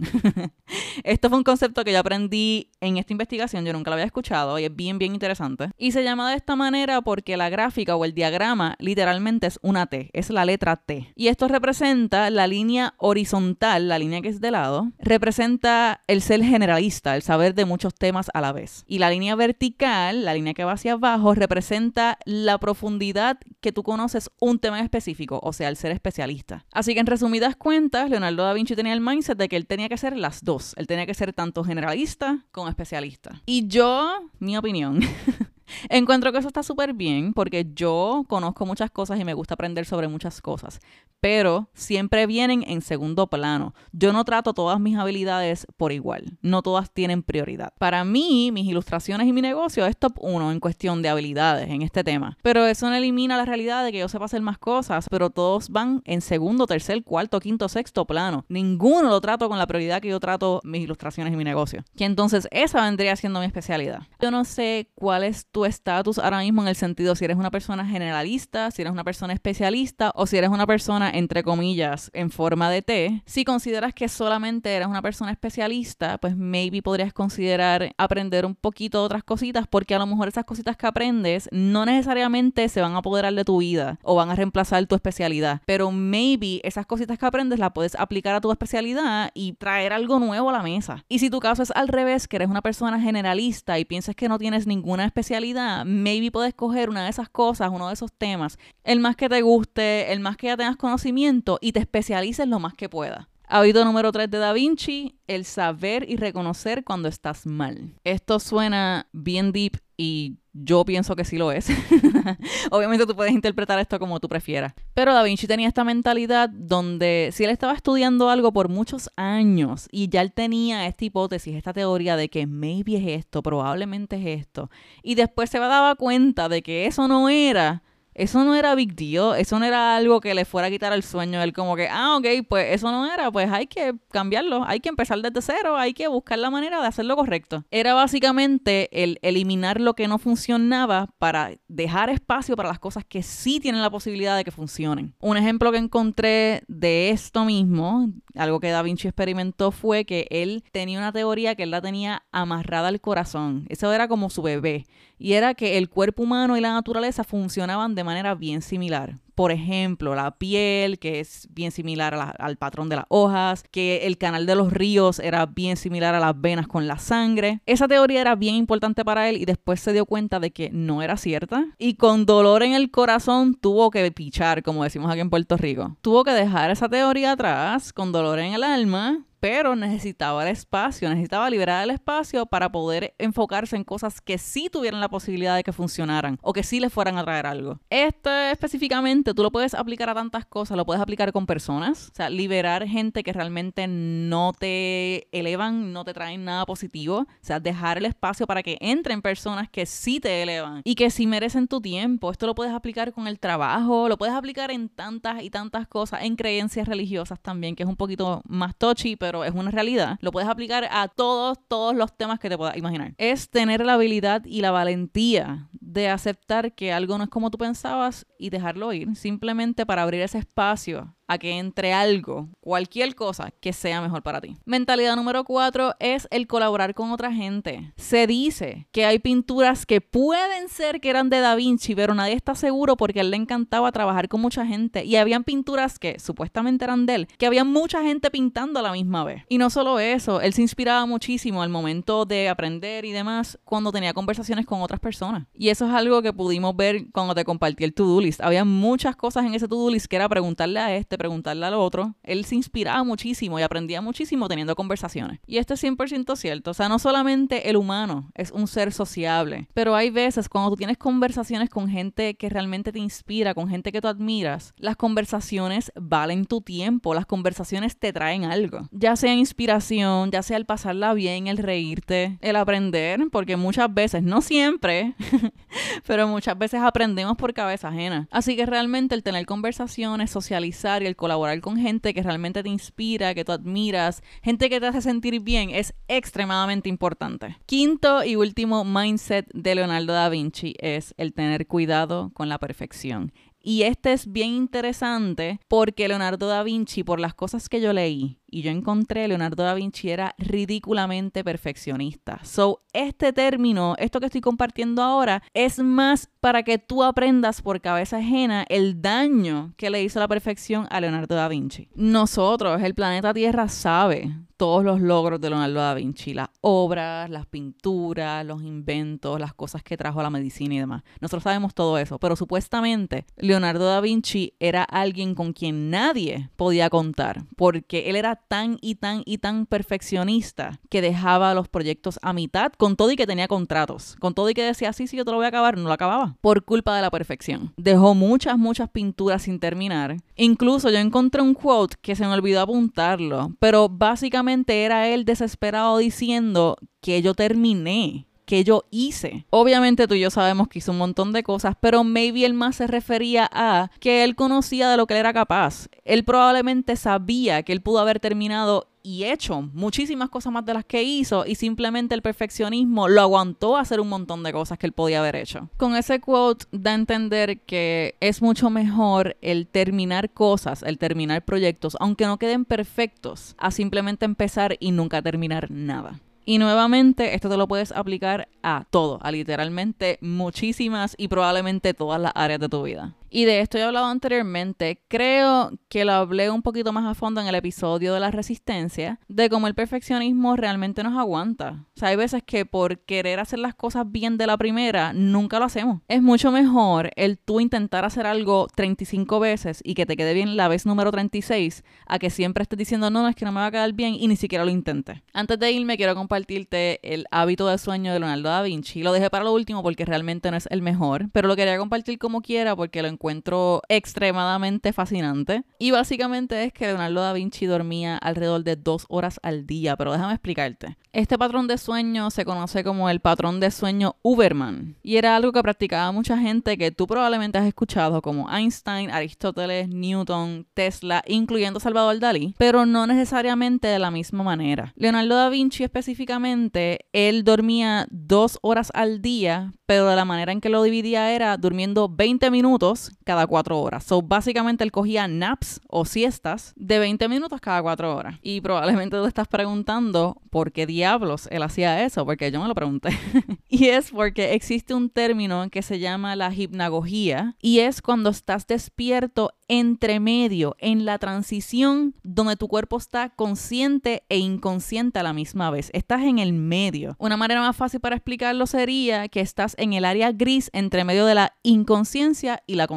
Esto 1.04 1.30
fue 1.30 1.39
un 1.39 1.43
concepto 1.43 1.84
que 1.84 1.91
yo 1.91 2.00
aprendí 2.00 2.69
en 2.82 2.97
esta 2.97 3.13
investigación, 3.13 3.65
yo 3.65 3.73
nunca 3.73 3.89
lo 3.89 3.95
había 3.95 4.06
escuchado 4.06 4.60
y 4.60 4.65
es 4.65 4.76
bien, 4.76 5.00
bien 5.00 5.13
interesante. 5.13 5.71
Y 5.78 5.91
se 5.91 6.04
llama 6.04 6.30
de 6.30 6.36
esta 6.36 6.56
manera 6.56 7.02
porque 7.02 7.36
la 7.36 7.50
gráfica 7.50 7.95
o 7.95 8.06
el 8.06 8.13
diagrama 8.13 8.76
literalmente 8.80 9.47
es 9.47 9.58
una 9.63 9.88
T, 9.88 10.12
es 10.13 10.30
la 10.30 10.45
letra 10.45 10.76
T. 10.76 11.12
Y 11.15 11.30
esto 11.30 11.47
representa 11.47 12.30
la 12.30 12.45
línea 12.45 12.93
horizontal, 12.97 13.88
la 13.88 13.97
línea 13.97 14.21
que 14.21 14.30
es 14.30 14.39
de 14.39 14.52
lado, 14.52 14.91
representa 15.00 16.04
el 16.06 16.21
ser 16.21 16.43
generalista, 16.43 17.15
el 17.15 17.23
saber 17.23 17.56
de 17.56 17.65
muchos 17.65 17.95
temas 17.95 18.30
a 18.36 18.41
la 18.41 18.52
vez. 18.52 18.84
Y 18.88 19.00
la 19.00 19.10
línea 19.10 19.36
vertical, 19.36 20.26
la 20.26 20.36
línea 20.36 20.54
que 20.54 20.63
va 20.63 20.73
hacia 20.73 20.93
abajo, 20.93 21.34
representa 21.34 22.19
la 22.26 22.60
profundidad 22.60 23.39
que 23.62 23.71
tú 23.71 23.82
conoces 23.82 24.30
un 24.39 24.60
tema 24.60 24.82
específico, 24.82 25.39
o 25.41 25.54
sea, 25.54 25.69
el 25.69 25.78
ser 25.78 25.91
especialista. 25.91 26.65
Así 26.71 26.93
que 26.93 27.00
en 27.00 27.08
resumidas 27.08 27.56
cuentas, 27.56 28.12
Leonardo 28.12 28.27
Leonardo 28.32 28.48
da 28.48 28.54
Vinci 28.54 28.76
tenía 28.76 28.94
el 28.94 29.02
mindset 29.02 29.38
de 29.38 29.48
que 29.48 29.56
él 29.56 29.66
tenía 29.68 29.90
que 29.90 29.98
ser 29.98 30.18
las 30.18 30.44
dos. 30.44 30.74
Él 30.78 30.88
tenía 30.88 31.06
que 31.06 31.13
ser 31.13 31.34
tanto 31.34 31.63
generalista 31.63 32.46
como 32.52 32.70
especialista. 32.70 33.42
Y 33.46 33.68
yo, 33.68 34.30
mi 34.40 34.58
opinión, 34.58 35.00
Encuentro 35.89 36.32
que 36.32 36.39
eso 36.39 36.47
está 36.47 36.63
súper 36.63 36.93
bien 36.93 37.34
porque 37.34 37.67
yo 37.73 38.25
conozco 38.27 38.65
muchas 38.65 38.91
cosas 38.91 39.19
y 39.19 39.25
me 39.25 39.34
gusta 39.34 39.56
aprender 39.56 39.86
sobre 39.86 40.08
muchas 40.08 40.41
cosas, 40.41 40.80
pero 41.19 41.69
siempre 41.73 42.27
vienen 42.27 42.63
en 42.67 42.82
segundo 42.82 43.27
plano. 43.27 43.73
Yo 43.91 44.13
no 44.13 44.23
trato 44.25 44.53
todas 44.53 44.80
mis 44.80 44.97
habilidades 44.97 45.67
por 45.77 45.91
igual, 45.91 46.38
no 46.41 46.62
todas 46.62 46.91
tienen 46.91 47.23
prioridad. 47.23 47.73
Para 47.80 48.03
mí, 48.03 48.51
mis 48.51 48.67
ilustraciones 48.67 49.27
y 49.27 49.34
mi 49.34 49.41
negocio 49.41 49.86
es 49.86 49.97
top 49.97 50.13
uno 50.19 50.51
en 50.51 50.60
cuestión 50.60 51.01
de 51.01 51.10
habilidades 51.10 51.69
en 51.69 51.82
este 51.82 52.03
tema, 52.03 52.38
pero 52.41 52.65
eso 52.65 52.89
no 52.89 52.95
elimina 52.95 53.38
la 53.38 53.45
realidad 53.45 53.84
de 53.84 53.91
que 53.91 53.99
yo 53.99 54.10
sepa 54.10 54.25
hacer 54.25 54.41
más 54.41 54.58
cosas, 54.58 55.08
pero 55.10 55.30
todos 55.30 55.69
van 55.69 56.01
en 56.06 56.21
segundo, 56.21 56.67
tercer, 56.67 57.03
cuarto, 57.03 57.39
quinto, 57.39 57.69
sexto 57.69 58.06
plano. 58.06 58.45
Ninguno 58.49 59.10
lo 59.10 59.21
trato 59.21 59.49
con 59.49 59.58
la 59.58 59.67
prioridad 59.67 60.01
que 60.01 60.10
yo 60.10 60.19
trato 60.19 60.62
mis 60.63 60.84
ilustraciones 60.84 61.34
y 61.34 61.38
mi 61.38 61.43
negocio. 61.43 61.84
Que 61.95 62.06
entonces 62.06 62.47
esa 62.51 62.84
vendría 62.84 63.15
siendo 63.15 63.39
mi 63.39 63.45
especialidad. 63.45 64.03
Yo 64.19 64.32
no 64.32 64.45
sé 64.45 64.91
cuál 64.95 65.23
es 65.23 65.47
tu 65.47 65.57
estatus 65.65 66.20
ahora 66.20 66.39
mismo 66.39 66.62
en 66.62 66.67
el 66.67 66.76
sentido 66.76 67.15
si 67.15 67.26
eres 67.26 67.38
una 67.38 67.52
persona 67.52 67.86
generalista, 67.86 68.72
si 68.72 68.82
eres 68.82 68.93
una 68.93 69.04
persona 69.04 69.34
especialista 69.34 70.12
o 70.15 70.26
si 70.28 70.38
eres 70.38 70.50
una 70.50 70.67
persona, 70.67 71.10
entre 71.10 71.43
comillas, 71.43 72.12
en 72.13 72.32
forma 72.32 72.70
de 72.70 72.82
T. 72.82 73.24
Si 73.26 73.46
consideras 73.46 73.93
que 73.93 74.08
solamente 74.10 74.74
eres 74.74 74.88
una 74.88 75.02
persona 75.02 75.32
especialista, 75.32 76.17
pues 76.17 76.36
maybe 76.36 76.82
podrías 76.82 77.13
considerar 77.13 77.93
aprender 77.98 78.46
un 78.46 78.56
poquito 78.56 79.00
de 79.00 79.06
otras 79.06 79.24
cositas 79.24 79.67
porque 79.67 79.96
a 79.96 80.00
lo 80.00 80.08
mejor 80.08 80.28
esas 80.28 80.46
cositas 80.46 80.78
que 80.78 80.88
aprendes 80.88 81.50
no 81.52 81.86
necesariamente 81.86 82.70
se 82.70 82.82
van 82.82 82.93
a 82.93 83.00
apoderar 83.00 83.34
de 83.34 83.46
tu 83.46 83.58
vida 83.60 84.00
o 84.04 84.15
van 84.15 84.30
a 84.30 84.36
reemplazar 84.36 84.86
tu 84.86 84.96
especialidad, 84.96 85.62
pero 85.65 85.91
maybe 85.91 86.62
esas 86.63 86.86
cositas 86.86 87.17
que 87.17 87.26
aprendes 87.26 87.60
las 87.60 87.72
puedes 87.72 87.96
aplicar 87.96 88.36
a 88.36 88.41
tu 88.41 88.52
especialidad 88.52 89.32
y 89.34 89.54
traer 89.54 89.93
algo 89.93 90.20
nuevo 90.20 90.50
a 90.50 90.54
la 90.54 90.63
mesa. 90.63 91.06
Y 91.08 91.20
si 91.20 91.30
tu 91.30 91.39
caso 91.39 91.63
es 91.63 91.72
al 91.72 91.88
revés, 91.88 92.28
que 92.28 92.38
eres 92.38 92.50
una 92.50 92.62
persona 92.62 93.00
generalista 93.00 93.80
y 93.80 93.86
piensas 93.86 94.15
que 94.15 94.30
no 94.30 94.38
tienes 94.38 94.67
ninguna 94.67 95.06
especialidad, 95.06 95.46
maybe 95.86 96.31
puedes 96.31 96.53
coger 96.53 96.89
una 96.89 97.03
de 97.03 97.10
esas 97.10 97.29
cosas, 97.29 97.69
uno 97.71 97.88
de 97.88 97.93
esos 97.93 98.12
temas, 98.13 98.57
el 98.83 98.99
más 98.99 99.15
que 99.15 99.29
te 99.29 99.41
guste, 99.41 100.12
el 100.12 100.19
más 100.19 100.38
que 100.38 100.47
ya 100.47 100.57
tengas 100.57 100.77
conocimiento 100.77 101.57
y 101.62 101.71
te 101.71 101.79
especialices 101.79 102.47
lo 102.47 102.60
más 102.60 102.73
que 102.73 102.89
puedas. 102.89 103.27
Hábito 103.49 103.86
número 103.86 104.12
3 104.12 104.29
de 104.29 104.39
Da 104.39 104.51
Vinci, 104.51 105.15
el 105.25 105.45
saber 105.45 106.05
y 106.10 106.17
reconocer 106.17 106.83
cuando 106.83 107.07
estás 107.07 107.45
mal. 107.45 107.95
Esto 108.03 108.39
suena 108.41 109.07
bien 109.13 109.53
deep 109.53 109.77
y 109.95 110.36
yo 110.63 110.86
pienso 110.86 111.15
que 111.15 111.26
sí 111.26 111.38
lo 111.38 111.52
es. 111.52 111.70
Obviamente 112.72 113.06
tú 113.06 113.15
puedes 113.15 113.34
interpretar 113.34 113.80
esto 113.80 114.00
como 114.00 114.20
tú 114.20 114.28
prefieras. 114.28 114.74
Pero 114.93 115.13
Da 115.13 115.24
Vinci 115.24 115.48
tenía 115.48 115.67
esta 115.67 115.84
mentalidad 115.84 116.50
donde 116.50 117.30
si 117.34 117.43
él 117.43 117.50
estaba 117.50 117.74
estudiando 117.74 118.30
algo 118.30 118.52
por 118.52 118.70
muchos 118.70 119.10
años 119.15 119.88
y 119.91 120.10
ya 120.10 120.22
él 120.22 120.32
tenía 120.34 120.88
esta 120.88 121.06
hipótesis, 121.06 121.56
esta 121.56 121.74
teoría 121.74 122.15
de 122.15 122.30
que 122.30 122.48
maybe 122.48 122.98
es 122.98 123.20
esto, 123.20 123.43
probablemente 123.43 124.15
es 124.17 124.41
esto, 124.41 124.70
y 125.04 125.15
después 125.15 125.50
se 125.50 125.60
daba 125.60 125.96
cuenta 125.96 126.50
de 126.50 126.62
que 126.62 126.86
eso 126.86 127.08
no 127.08 127.30
era, 127.30 127.84
eso 128.17 128.43
no 128.43 128.56
era 128.56 128.73
big 128.73 128.95
deal, 128.95 129.38
eso 129.38 129.60
no 129.60 129.65
era 129.65 129.95
algo 129.95 130.19
que 130.19 130.34
le 130.34 130.43
fuera 130.43 130.67
a 130.67 130.71
quitar 130.71 130.91
el 130.91 131.03
sueño. 131.03 131.41
Él 131.41 131.53
como 131.53 131.75
que, 131.75 131.88
ah, 131.88 132.17
ok, 132.17 132.25
pues 132.49 132.73
eso 132.73 132.91
no 132.91 133.12
era, 133.12 133.32
pues 133.32 133.51
hay 133.51 133.67
que 133.67 133.93
cambiarlo, 134.12 134.63
hay 134.65 134.80
que 134.80 134.89
empezar 134.89 135.21
desde 135.21 135.41
cero, 135.41 135.77
hay 135.77 135.93
que 135.93 136.08
buscar 136.08 136.39
la 136.39 136.49
manera 136.49 136.82
de 136.82 136.88
hacerlo 136.88 137.15
correcto. 137.15 137.63
Era 137.69 137.93
básicamente 137.93 138.89
el 139.03 139.19
eliminar 139.21 139.80
lo 139.80 139.93
que 139.93 140.08
no 140.08 140.17
funcionaba 140.17 141.10
para 141.19 141.51
dejar 141.67 142.10
espacio 142.10 142.56
para 142.56 142.69
las 142.69 142.80
cosas 142.80 143.06
que 143.08 143.21
sí 143.21 143.60
tienen 143.60 143.82
la 143.82 143.91
posibilidad 143.91 144.36
de 144.36 144.43
que 144.43 144.51
funcionen. 144.51 145.13
Un 145.19 145.38
ejemplo 145.38 145.71
que 145.71 145.77
encontré 145.77 146.63
de 146.67 147.12
esto 147.12 147.45
mismo, 147.45 148.10
algo 148.36 148.60
que 148.60 148.71
Da 148.71 148.82
Vinci 148.82 149.08
experimentó 149.08 149.71
fue 149.71 150.06
que 150.06 150.27
él 150.32 150.63
tenía 150.71 150.97
una 150.97 151.12
teoría 151.12 151.53
que 151.56 151.63
él 151.63 151.71
la 151.71 151.82
tenía 151.82 152.23
amarrada 152.32 152.88
al 152.88 152.99
corazón. 152.99 153.65
Eso 153.69 153.93
era 153.93 154.08
como 154.08 154.30
su 154.32 154.41
bebé. 154.41 154.86
Y 155.19 155.34
era 155.34 155.56
que 155.56 155.77
el 155.77 155.89
cuerpo 155.89 156.23
humano 156.23 156.58
y 156.58 156.62
la 156.62 156.73
naturaleza 156.73 157.23
funcionaban 157.23 157.95
de 157.95 158.03
manera 158.08 158.34
bien 158.34 158.62
similar. 158.62 159.15
Por 159.36 159.52
ejemplo, 159.52 160.15
la 160.15 160.32
piel, 160.32 160.98
que 160.98 161.20
es 161.20 161.48
bien 161.52 161.72
similar 161.72 162.34
al 162.39 162.58
patrón 162.58 162.89
de 162.89 162.96
las 162.96 163.06
hojas, 163.10 163.63
que 163.70 164.08
el 164.08 164.17
canal 164.17 164.48
de 164.48 164.56
los 164.56 164.74
ríos 164.74 165.20
era 165.20 165.46
bien 165.46 165.78
similar 165.78 166.15
a 166.15 166.20
las 166.20 166.41
venas 166.41 166.67
con 166.67 166.88
la 166.88 166.98
sangre. 166.98 167.62
Esa 167.67 167.88
teoría 167.88 168.22
era 168.22 168.36
bien 168.36 168.56
importante 168.56 169.06
para 169.06 169.30
él 169.30 169.38
y 169.38 169.46
después 169.46 169.80
se 169.80 169.93
dio 169.93 170.08
cuenta 170.08 170.39
de 170.39 170.50
que 170.50 170.72
no 170.72 171.04
era 171.04 171.17
cierta. 171.17 171.67
Y 171.78 171.93
con 171.96 172.26
dolor 172.26 172.63
en 172.63 172.74
el 172.74 172.89
corazón 172.89 173.54
tuvo 173.54 173.91
que 173.91 174.12
pichar, 174.12 174.63
como 174.63 174.84
decimos 174.84 175.12
aquí 175.12 175.20
en 175.20 175.30
Puerto 175.30 175.56
Rico. 175.56 175.96
Tuvo 176.02 176.24
que 176.24 176.32
dejar 176.32 176.72
esa 176.72 176.89
teoría 176.89 177.34
atrás, 177.34 177.93
con 177.93 178.12
dolor 178.12 178.39
en 178.39 178.54
el 178.54 178.63
alma, 178.63 179.24
pero 179.39 179.76
necesitaba 179.76 180.43
el 180.43 180.50
espacio, 180.50 181.10
necesitaba 181.10 181.50
liberar 181.50 181.84
el 181.84 181.91
espacio 181.91 182.45
para 182.45 182.71
poder 182.71 183.13
enfocarse 183.17 183.76
en 183.76 183.84
cosas 183.84 184.21
que 184.21 184.38
sí 184.38 184.69
tuvieran 184.71 185.00
la 185.00 185.10
posibilidad 185.10 185.56
de 185.56 185.63
que 185.63 185.73
funcionaran 185.73 186.38
o 186.41 186.54
que 186.54 186.63
sí 186.63 186.80
le 186.80 186.89
fueran 186.89 187.17
a 187.17 187.23
traer 187.23 187.45
algo. 187.45 187.80
Esto 187.89 188.30
específicamente 188.32 189.34
tú 189.34 189.43
lo 189.43 189.52
puedes 189.52 189.73
aplicar 189.73 190.10
a 190.10 190.15
tantas 190.15 190.45
cosas, 190.45 190.78
lo 190.78 190.86
puedes 190.86 191.02
aplicar 191.02 191.32
con 191.32 191.45
personas, 191.45 192.10
o 192.12 192.15
sea, 192.15 192.30
liberar 192.30 192.88
gente 192.88 193.23
que 193.23 193.34
realmente 193.34 193.88
no 193.88 194.54
te 194.58 195.28
elevan, 195.38 195.93
no 195.93 196.04
te 196.04 196.13
traen 196.13 196.45
nada 196.45 196.65
positivo, 196.65 197.19
o 197.19 197.28
sea, 197.41 197.60
dejar 197.60 197.97
el 197.97 198.06
espacio 198.06 198.47
para 198.47 198.63
que 198.63 198.78
entren 198.82 199.21
personas 199.21 199.69
que 199.69 199.86
sí 199.86 200.19
te 200.19 200.43
elevan 200.43 200.82
y 200.84 200.95
que 200.95 201.10
sí 201.10 201.28
merecen 201.28 201.67
tu 201.67 201.82
tiempo. 201.82 202.32
Esto 202.32 202.47
lo 202.47 202.56
puedes 202.56 202.73
aplicar 202.73 203.13
con 203.13 203.28
el 203.28 203.39
trabajo, 203.39 204.10
lo 204.10 204.17
puedes 204.17 204.36
aplicar 204.36 204.71
en 204.71 204.89
tantas 204.89 205.43
y 205.43 205.50
tantas 205.50 205.88
cosas, 205.88 206.23
en 206.23 206.36
creencias 206.36 206.88
religiosas 206.88 207.39
también, 207.39 207.76
que 207.76 207.84
es 207.84 207.89
un 207.89 207.95
poquito 207.95 208.41
más 208.47 208.76
touchy, 208.76 209.15
pero 209.15 209.27
pero 209.28 209.44
es 209.44 209.54
una 209.54 209.72
realidad, 209.72 210.18
lo 210.22 210.32
puedes 210.32 210.48
aplicar 210.48 210.88
a 210.90 211.10
todos, 211.10 211.58
todos 211.68 211.94
los 211.94 212.16
temas 212.16 212.40
que 212.40 212.48
te 212.48 212.58
puedas 212.58 212.78
imaginar. 212.78 213.13
Es 213.18 213.50
tener 213.50 213.86
la 213.86 213.96
habilidad 213.96 214.46
y 214.46 214.62
la 214.62 214.72
valentía 214.72 215.68
de 215.80 216.10
aceptar 216.10 216.74
que 216.74 216.92
algo 216.92 217.18
no 217.18 217.26
es 217.26 217.30
como 217.30 217.50
tú 217.50 217.58
pensabas 217.58 218.26
y 218.38 218.50
dejarlo 218.50 218.94
ir, 218.94 219.16
simplemente 219.16 219.86
para 219.86 220.04
abrir 220.04 220.22
ese 220.22 220.38
espacio 220.38 221.16
a 221.28 221.38
que 221.38 221.58
entre 221.58 221.94
algo, 221.94 222.50
cualquier 222.62 223.13
cosa 223.13 223.52
que 223.60 223.74
sea 223.74 224.02
mejor 224.02 224.24
para 224.24 224.42
ti. 224.42 224.58
Mentalidad 224.66 225.16
número 225.16 225.44
cuatro 225.44 225.94
es 226.00 226.28
el 226.32 226.48
colaborar 226.48 226.94
con 226.94 227.12
otra 227.12 227.34
gente. 227.34 227.92
Se 227.98 228.28
dice 228.28 228.88
que 228.92 229.06
hay 229.06 229.20
pinturas 229.20 229.86
que 229.86 230.02
pueden 230.02 230.70
ser 230.70 231.02
que 231.02 231.10
eran 231.10 231.30
de 231.30 231.40
Da 231.40 231.56
Vinci, 231.56 231.96
pero 231.96 232.13
nadie 232.13 232.34
está 232.34 232.56
seguro 232.56 232.96
porque 232.96 233.20
a 233.20 233.24
él 233.24 233.32
le 233.32 233.38
encantaba 233.38 233.92
trabajar 233.92 234.30
con 234.30 234.42
mucha 234.42 234.66
gente. 234.66 235.04
Y 235.04 235.18
habían 235.18 235.44
pinturas 235.44 236.00
que 236.00 236.20
supuestamente 236.20 236.86
eran 236.86 237.06
de 237.06 237.16
él, 237.16 237.28
que 237.38 237.46
había 237.46 237.63
mucha 237.63 238.02
gente 238.02 238.32
pintando 238.32 238.80
a 238.80 238.84
la 238.84 238.92
misma 238.92 239.24
vez. 239.24 239.44
Y 239.50 239.58
no 239.58 239.70
solo 239.70 240.00
eso, 240.00 240.42
él 240.42 240.54
se 240.54 240.62
inspiraba 240.62 241.06
muchísimo 241.06 241.62
al 241.62 241.70
momento 241.70 242.26
de 242.26 242.50
aprender 242.50 243.04
y 243.06 243.12
demás 243.12 243.60
cuando 243.66 243.92
tenía 243.92 244.13
conversaciones 244.13 244.66
con 244.66 244.82
otras 244.82 245.00
personas. 245.00 245.48
Eso 245.69 245.86
es 245.86 245.93
algo 245.93 246.21
que 246.21 246.34
pudimos 246.34 246.75
ver 246.75 247.08
cuando 247.12 247.36
te 247.36 247.43
compartí 247.43 247.84
el 247.84 247.93
to-do 247.93 248.21
list. 248.21 248.41
Había 248.41 248.65
muchas 248.65 249.15
cosas 249.15 249.45
en 249.45 249.53
ese 249.53 249.67
to-do 249.67 249.89
list 249.89 250.08
que 250.08 250.15
era 250.15 250.30
preguntarle 250.30 250.80
a 250.80 250.95
este, 250.95 251.17
preguntarle 251.17 251.65
al 251.65 251.73
otro. 251.73 252.15
Él 252.23 252.45
se 252.45 252.56
inspiraba 252.56 253.03
muchísimo 253.03 253.60
y 253.60 253.63
aprendía 253.63 254.01
muchísimo 254.01 254.47
teniendo 254.47 254.75
conversaciones. 254.75 255.39
Y 255.45 255.58
esto 255.58 255.73
es 255.73 255.84
100% 255.84 256.36
cierto. 256.36 256.71
O 256.71 256.73
sea, 256.73 256.89
no 256.89 256.99
solamente 256.99 257.69
el 257.69 257.77
humano 257.77 258.32
es 258.36 258.51
un 258.51 258.67
ser 258.67 258.91
sociable, 258.91 259.67
pero 259.73 259.95
hay 259.95 260.10
veces 260.10 260.49
cuando 260.49 260.71
tú 260.71 260.77
tienes 260.77 260.97
conversaciones 260.97 261.69
con 261.69 261.89
gente 261.89 262.36
que 262.36 262.49
realmente 262.49 262.91
te 262.91 262.99
inspira, 262.99 263.53
con 263.53 263.69
gente 263.69 263.91
que 263.91 264.01
tú 264.01 264.08
admiras, 264.08 264.73
las 264.77 264.95
conversaciones 264.95 265.91
valen 265.95 266.45
tu 266.45 266.62
tiempo, 266.62 267.13
las 267.13 267.25
conversaciones 267.25 267.97
te 267.97 268.13
traen 268.13 268.45
algo. 268.45 268.88
Ya 268.91 269.15
sea 269.15 269.34
inspiración, 269.34 270.32
ya 270.32 270.43
sea 270.43 270.58
el 270.58 270.65
pasarla 270.65 271.13
bien, 271.13 271.47
el 271.47 271.58
reírte, 271.58 272.38
el 272.41 272.56
aprender, 272.56 273.21
porque 273.32 273.58
muchas 273.58 273.93
veces, 273.93 274.23
no 274.23 274.41
siempre, 274.41 275.15
pero 276.06 276.28
muchas 276.28 276.58
veces 276.58 276.82
aprendemos 276.82 277.38
por 277.38 277.54
cabeza 277.54 277.89
ajena. 277.89 278.28
Así 278.32 278.56
que 278.56 278.65
realmente 278.65 279.15
el 279.15 279.24
tener 279.24 279.46
conversaciones, 279.46 280.32
socializar 280.32 281.04
y 281.04 281.08
el 281.08 281.15
colaborar 281.15 281.60
con 281.62 281.78
gente 281.78 282.13
que 282.13 282.24
realmente 282.24 282.63
te 282.63 282.70
inspira, 282.70 283.34
que 283.34 283.46
tú 283.46 283.52
admiras, 283.52 284.24
gente 284.41 284.70
que 284.70 284.80
te 284.80 284.88
hace 284.88 285.02
sentir 285.02 285.39
bien, 285.41 285.70
es 285.70 285.93
extremadamente 286.08 286.89
importante. 286.89 287.58
Quinto 287.65 288.24
y 288.24 288.36
último 288.36 288.84
mindset 288.84 289.48
de 289.54 289.76
Leonardo 289.76 290.13
da 290.13 290.30
Vinci 290.30 290.76
es 290.80 291.13
el 291.17 291.34
tener 291.34 291.67
cuidado 291.67 292.32
con 292.34 292.50
la 292.50 292.60
perfección. 292.60 293.32
Y 293.70 293.84
este 293.84 294.13
es 294.13 294.32
bien 294.32 294.52
interesante 294.52 295.60
porque 295.67 296.08
Leonardo 296.08 296.48
da 296.48 296.63
Vinci, 296.63 297.04
por 297.04 297.20
las 297.20 297.34
cosas 297.34 297.67
que 297.67 297.82
yo 297.82 297.91
leí, 297.91 298.39
y 298.49 298.62
yo 298.62 298.71
encontré 298.71 299.27
Leonardo 299.27 299.63
da 299.63 299.73
Vinci 299.73 300.10
era 300.10 300.36
ridículamente 300.38 301.43
perfeccionista. 301.43 302.39
So, 302.43 302.83
este 302.93 303.33
término, 303.33 303.95
esto 303.99 304.19
que 304.19 304.27
estoy 304.27 304.41
compartiendo 304.41 305.01
ahora, 305.01 305.43
es 305.53 305.79
más 305.79 306.29
para 306.39 306.63
que 306.63 306.77
tú 306.77 307.03
aprendas 307.03 307.62
por 307.62 307.81
cabeza 307.81 308.17
ajena 308.17 308.65
el 308.69 309.01
daño 309.01 309.73
que 309.77 309.89
le 309.89 310.03
hizo 310.03 310.19
la 310.19 310.27
perfección 310.27 310.88
a 310.89 311.01
Leonardo 311.01 311.36
da 311.36 311.47
Vinci. 311.47 311.89
Nosotros, 311.95 312.81
el 312.81 312.95
planeta 312.95 313.33
Tierra, 313.33 313.67
sabe 313.67 314.33
todos 314.57 314.83
los 314.83 314.99
logros 314.99 315.39
de 315.39 315.49
Leonardo 315.49 315.75
da 315.75 315.93
Vinci, 315.93 316.33
las 316.33 316.49
obras, 316.62 317.29
las 317.29 317.45
pinturas, 317.45 318.43
los 318.43 318.63
inventos, 318.63 319.39
las 319.39 319.53
cosas 319.53 319.83
que 319.83 319.97
trajo 319.97 320.19
a 320.19 320.23
la 320.23 320.29
medicina 320.31 320.73
y 320.73 320.79
demás. 320.79 321.03
Nosotros 321.21 321.43
sabemos 321.43 321.75
todo 321.75 321.97
eso, 321.99 322.17
pero 322.17 322.36
supuestamente 322.36 323.25
Leonardo 323.38 323.86
da 323.86 324.01
Vinci 324.01 324.55
era 324.60 324.83
alguien 324.83 325.36
con 325.36 325.53
quien 325.53 325.91
nadie 325.91 326.49
podía 326.55 326.89
contar, 326.89 327.43
porque 327.55 328.10
él 328.10 328.15
era 328.15 328.37
tan 328.47 328.78
y 328.82 328.95
tan 328.95 329.23
y 329.26 329.39
tan 329.39 329.65
perfeccionista 329.65 330.80
que 330.89 331.02
dejaba 331.02 331.54
los 331.54 331.67
proyectos 331.67 332.19
a 332.21 332.34
mitad 332.34 332.71
con 332.73 332.95
todo 332.95 333.12
y 333.12 333.15
que 333.15 333.28
tenía 333.28 333.47
contratos. 333.47 334.15
Con 334.19 334.34
todo 334.34 334.50
y 334.50 334.54
que 334.54 334.63
decía, 334.63 334.93
sí, 334.93 335.08
sí, 335.08 335.17
yo 335.17 335.26
te 335.26 335.32
lo 335.32 335.38
voy 335.38 335.45
a 335.45 335.50
acabar, 335.50 335.78
no 335.78 335.88
lo 335.88 335.93
acababa. 335.93 336.38
Por 336.41 336.63
culpa 336.63 336.95
de 336.95 337.02
la 337.02 337.12
perfección. 337.12 337.73
Dejó 337.78 338.15
muchas, 338.15 338.58
muchas 338.58 338.89
pinturas 338.89 339.43
sin 339.43 339.60
terminar. 339.60 340.17
Incluso 340.36 340.89
yo 340.89 340.97
encontré 340.97 341.41
un 341.41 341.54
quote 341.54 341.95
que 342.02 342.15
se 342.15 342.26
me 342.26 342.34
olvidó 342.34 342.62
apuntarlo, 342.62 343.52
pero 343.60 343.89
básicamente 343.89 344.84
era 344.84 345.08
él 345.08 345.26
desesperado 345.26 345.97
diciendo 345.97 346.78
que 347.02 347.21
yo 347.21 347.34
terminé 347.34 348.27
que 348.47 348.63
yo 348.63 348.86
hice. 348.89 349.45
Obviamente 349.51 350.07
tú 350.07 350.15
y 350.15 350.21
yo 350.21 350.31
sabemos 350.31 350.69
que 350.69 350.79
hizo 350.79 350.93
un 350.93 350.97
montón 350.97 351.33
de 351.33 351.43
cosas, 351.43 351.75
pero 351.79 352.03
maybe 352.03 352.45
él 352.45 352.53
más 352.53 352.77
se 352.77 352.88
refería 352.88 353.47
a 353.51 353.91
que 353.99 354.23
él 354.23 354.36
conocía 354.36 354.89
de 354.89 354.97
lo 354.97 355.05
que 355.05 355.13
él 355.13 355.19
era 355.19 355.33
capaz. 355.33 355.89
Él 356.05 356.23
probablemente 356.23 356.95
sabía 356.95 357.62
que 357.62 357.73
él 357.73 357.81
pudo 357.81 357.99
haber 357.99 358.21
terminado 358.21 358.88
y 359.03 359.25
hecho 359.25 359.62
muchísimas 359.73 360.29
cosas 360.29 360.51
más 360.51 360.65
de 360.65 360.73
las 360.73 360.86
que 360.86 361.03
hizo 361.03 361.45
y 361.45 361.55
simplemente 361.55 362.15
el 362.15 362.21
perfeccionismo 362.21 363.07
lo 363.07 363.21
aguantó 363.21 363.77
a 363.77 363.81
hacer 363.81 363.99
un 363.99 364.10
montón 364.10 364.43
de 364.43 364.53
cosas 364.53 364.77
que 364.77 364.88
él 364.88 364.93
podía 364.93 365.19
haber 365.19 365.36
hecho. 365.36 365.69
Con 365.77 365.95
ese 365.95 366.19
quote 366.19 366.65
da 366.71 366.91
a 366.91 366.95
entender 366.95 367.60
que 367.62 368.15
es 368.21 368.41
mucho 368.41 368.69
mejor 368.69 369.38
el 369.41 369.67
terminar 369.67 370.31
cosas, 370.31 370.83
el 370.83 370.97
terminar 370.97 371.43
proyectos, 371.43 371.97
aunque 371.99 372.25
no 372.25 372.38
queden 372.38 372.65
perfectos, 372.65 373.55
a 373.57 373.71
simplemente 373.71 374.25
empezar 374.25 374.77
y 374.79 374.91
nunca 374.91 375.21
terminar 375.21 375.69
nada. 375.69 376.21
Y 376.49 376.60
nuevamente, 376.60 377.36
esto 377.36 377.49
te 377.49 377.57
lo 377.57 377.67
puedes 377.67 377.91
aplicar 377.91 378.47
a 378.63 378.86
todo, 378.89 379.19
a 379.21 379.31
literalmente 379.31 380.17
muchísimas 380.21 381.13
y 381.17 381.27
probablemente 381.27 381.93
todas 381.93 382.21
las 382.21 382.31
áreas 382.36 382.62
de 382.62 382.69
tu 382.69 382.83
vida. 382.83 383.16
Y 383.30 383.46
de 383.46 383.62
esto 383.62 383.78
he 383.78 383.84
hablado 383.84 384.06
anteriormente. 384.06 385.02
Creo 385.08 385.72
que 385.90 386.06
lo 386.06 386.13
hablé 386.13 386.50
un 386.50 386.62
poquito 386.62 386.94
más 386.94 387.06
a 387.06 387.13
fondo 387.13 387.42
en 387.42 387.48
el 387.48 387.56
episodio 387.56 388.13
de 388.13 388.20
la 388.20 388.32
resistencia, 388.32 389.20
de 389.28 389.50
cómo 389.50 389.68
el 389.68 389.76
perfeccionismo 389.76 390.56
realmente 390.56 391.04
nos 391.04 391.18
aguanta. 391.18 391.86
O 391.96 392.00
sea, 392.00 392.10
hay 392.10 392.16
veces 392.16 392.44
que 392.44 392.66
por 392.66 393.00
querer 393.00 393.40
hacer 393.40 393.60
las 393.60 393.76
cosas 393.76 394.10
bien 394.10 394.38
de 394.38 394.48
la 394.48 394.58
primera, 394.58 395.13
nunca 395.13 395.60
lo 395.60 395.66
hacemos. 395.66 396.02
Es 396.08 396.22
mucho 396.22 396.52
mejor 396.52 397.12
el 397.16 397.38
tú 397.38 397.60
intentar 397.60 398.06
hacer 398.06 398.26
algo 398.26 398.68
35 398.76 399.40
veces 399.40 399.82
y 399.84 399.94
que 399.94 400.06
te 400.06 400.16
quede 400.16 400.34
bien 400.34 400.56
la 400.56 400.68
vez 400.68 400.86
número 400.86 401.12
36, 401.12 401.84
a 402.06 402.20
que 402.20 402.30
siempre 402.30 402.62
estés 402.62 402.78
diciendo, 402.78 403.10
no, 403.10 403.24
no, 403.24 403.28
es 403.28 403.36
que 403.36 403.46
no 403.46 403.52
me 403.52 403.60
va 403.60 403.68
a 403.68 403.72
quedar 403.72 403.94
bien 403.94 404.16
y 404.16 404.28
ni 404.28 404.36
siquiera 404.36 404.66
lo 404.66 404.72
intentes. 404.72 405.22
Antes 405.34 405.60
de 405.60 405.72
irme, 405.72 405.98
quiero 405.98 406.16
compartirte 406.16 407.00
el 407.04 407.26
hábito 407.32 407.68
de 407.68 407.78
sueño 407.78 408.13
de 408.13 408.20
Leonardo 408.20 408.50
da 408.50 408.62
Vinci. 408.62 409.04
Lo 409.04 409.12
dejé 409.12 409.30
para 409.30 409.44
lo 409.44 409.54
último 409.54 409.84
porque 409.84 410.06
realmente 410.06 410.52
no 410.52 410.58
es 410.58 410.68
el 410.72 410.82
mejor, 410.82 411.30
pero 411.32 411.48
lo 411.48 411.56
quería 411.56 411.78
compartir 411.78 412.18
como 412.20 412.42
quiera 412.42 412.76
porque 412.76 413.02
lo 413.02 413.08
encuentro 413.17 413.82
extremadamente 413.89 414.93
fascinante. 414.93 415.63
Y 415.80 415.91
básicamente 415.91 416.63
es 416.63 416.71
que 416.71 416.86
Leonardo 416.86 417.21
da 417.21 417.34
Vinci 417.34 417.65
dormía 417.65 418.15
alrededor 418.17 418.63
de 418.63 418.75
dos 418.75 419.06
horas 419.10 419.39
al 419.41 419.65
día, 419.65 419.97
pero 419.97 420.12
déjame 420.12 420.34
explicarte. 420.34 420.97
Este 421.13 421.38
patrón 421.38 421.67
de 421.67 421.80
sueño 421.80 422.30
se 422.30 422.45
conoce 422.45 422.84
como 422.84 423.10
el 423.10 423.21
patrón 423.21 423.60
de 423.60 423.71
sueño 423.71 424.17
Uberman 424.21 424.97
y 425.01 425.15
era 425.15 425.36
algo 425.36 425.51
que 425.51 425.63
practicaba 425.63 426.12
mucha 426.12 426.38
gente 426.38 426.77
que 426.77 426.91
tú 426.91 427.08
probablemente 427.08 427.58
has 427.58 427.65
escuchado 427.65 428.21
como 428.21 428.47
Einstein, 428.56 429.10
Aristóteles, 429.10 429.89
Newton, 429.89 430.67
Tesla, 430.75 431.23
incluyendo 431.25 431.80
Salvador 431.80 432.19
Dalí, 432.19 432.53
pero 432.60 432.86
no 432.86 433.08
necesariamente 433.08 433.88
de 433.88 433.97
la 433.97 434.12
misma 434.12 434.43
manera. 434.43 434.93
Leonardo 434.95 435.36
da 435.36 435.49
Vinci 435.49 435.84
específicamente, 435.84 437.08
él 437.13 437.43
dormía 437.43 438.06
dos 438.12 438.60
horas 438.62 438.91
al 438.93 439.21
día, 439.23 439.73
pero 439.88 440.06
de 440.06 440.15
la 440.15 440.25
manera 440.25 440.51
en 440.51 440.62
que 440.62 440.69
lo 440.69 440.84
dividía 440.84 441.32
era 441.34 441.58
durmiendo 441.58 442.10
20 442.10 442.51
minutos 442.51 443.07
cada 443.24 443.48
cuatro 443.48 443.80
horas. 443.80 444.04
So, 444.04 444.22
básicamente 444.22 444.84
él 444.84 444.91
cogía 444.91 445.28
naps 445.28 445.82
o 445.88 446.06
siestas 446.06 446.74
de 446.76 447.00
20 447.00 447.28
minutos 447.30 447.62
cada 447.62 447.82
cuatro 447.82 448.15
horas. 448.15 448.38
Y 448.41 448.62
probablemente 448.62 449.17
te 449.17 449.28
estás 449.28 449.48
preguntando 449.48 450.41
por 450.50 450.72
qué 450.72 450.86
diablos 450.86 451.48
él 451.52 451.63
hacía 451.63 452.04
eso, 452.04 452.26
porque 452.26 452.52
yo 452.52 452.62
me 452.62 452.67
lo 452.67 452.76
pregunté. 452.76 453.10
y 453.70 453.88
es 453.88 454.12
porque 454.12 454.54
existe 454.54 454.93
un 454.93 455.10
término 455.10 455.70
que 455.70 455.82
se 455.82 456.00
llama 456.00 456.36
la 456.36 456.54
hipnagogía 456.54 457.56
y 457.62 457.80
es 457.80 458.02
cuando 458.02 458.30
estás 458.30 458.67
despierto 458.67 459.52
entre 459.67 460.20
medio, 460.20 460.76
en 460.80 461.06
la 461.06 461.17
transición 461.20 462.15
donde 462.24 462.56
tu 462.56 462.67
cuerpo 462.67 462.98
está 462.98 463.30
consciente 463.30 464.24
e 464.30 464.38
inconsciente 464.38 465.20
a 465.20 465.24
la 465.24 465.34
misma 465.34 465.70
vez. 465.72 465.89
Estás 465.93 466.22
en 466.22 466.39
el 466.39 466.54
medio. 466.54 467.15
Una 467.20 467.38
manera 467.38 467.62
más 467.62 467.76
fácil 467.76 468.00
para 468.00 468.15
explicarlo 468.15 468.65
sería 468.65 469.28
que 469.28 469.41
estás 469.41 469.76
en 469.78 469.93
el 469.93 470.06
área 470.06 470.32
gris 470.32 470.70
entre 470.74 471.04
medio 471.04 471.26
de 471.26 471.36
la 471.36 471.54
inconsciencia 471.63 472.63
y 472.65 472.76
la 472.76 472.88
conciencia. 472.88 472.96